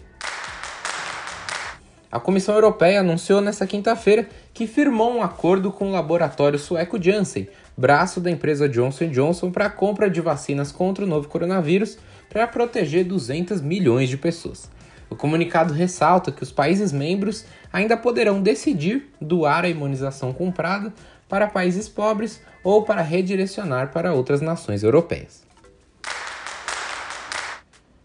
A 2.13 2.19
Comissão 2.19 2.57
Europeia 2.57 3.01
anunciou 3.01 3.41
nesta 3.41 3.65
quinta-feira 3.69 4.29
que 4.53 4.67
firmou 4.67 5.15
um 5.15 5.23
acordo 5.23 5.71
com 5.71 5.89
o 5.89 5.93
laboratório 5.93 6.59
sueco 6.59 7.01
Janssen, 7.01 7.49
braço 7.77 8.21
da 8.21 8.29
empresa 8.29 8.69
Johnson 8.69 9.11
Johnson, 9.11 9.53
para 9.53 9.67
a 9.67 9.71
compra 9.71 10.11
de 10.11 10.21
vacinas 10.21 10.73
contra 10.73 11.05
o 11.05 11.07
novo 11.07 11.29
coronavírus 11.29 11.99
para 12.29 12.49
proteger 12.49 13.05
200 13.05 13.61
milhões 13.61 14.09
de 14.09 14.17
pessoas. 14.17 14.69
O 15.09 15.15
comunicado 15.15 15.73
ressalta 15.73 16.33
que 16.33 16.43
os 16.43 16.51
países 16.51 16.91
membros 16.91 17.45
ainda 17.73 17.97
poderão 17.97 18.43
decidir 18.43 19.09
doar 19.21 19.65
a 19.65 19.69
imunização 19.69 20.33
comprada 20.33 20.93
para 21.29 21.47
países 21.47 21.89
pobres 21.89 22.41
ou 22.65 22.83
para 22.83 23.03
redirecionar 23.03 23.93
para 23.93 24.13
outras 24.13 24.41
nações 24.41 24.83
europeias. 24.83 25.49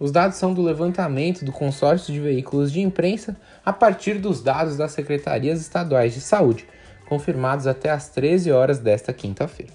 Os 0.00 0.10
dados 0.10 0.38
são 0.38 0.52
do 0.52 0.62
levantamento 0.62 1.44
do 1.44 1.52
consórcio 1.52 2.12
de 2.12 2.18
veículos 2.18 2.72
de 2.72 2.80
imprensa 2.80 3.36
a 3.64 3.72
partir 3.72 4.14
dos 4.14 4.42
dados 4.42 4.76
das 4.76 4.90
secretarias 4.92 5.60
estaduais 5.60 6.14
de 6.14 6.20
saúde, 6.20 6.66
confirmados 7.06 7.66
até 7.66 7.90
às 7.90 8.08
13 8.08 8.50
horas 8.50 8.78
desta 8.78 9.12
quinta-feira. 9.12 9.72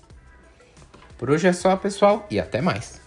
Por 1.17 1.31
hoje 1.31 1.47
é 1.47 1.53
só, 1.53 1.75
pessoal, 1.77 2.27
e 2.29 2.39
até 2.39 2.61
mais. 2.61 3.06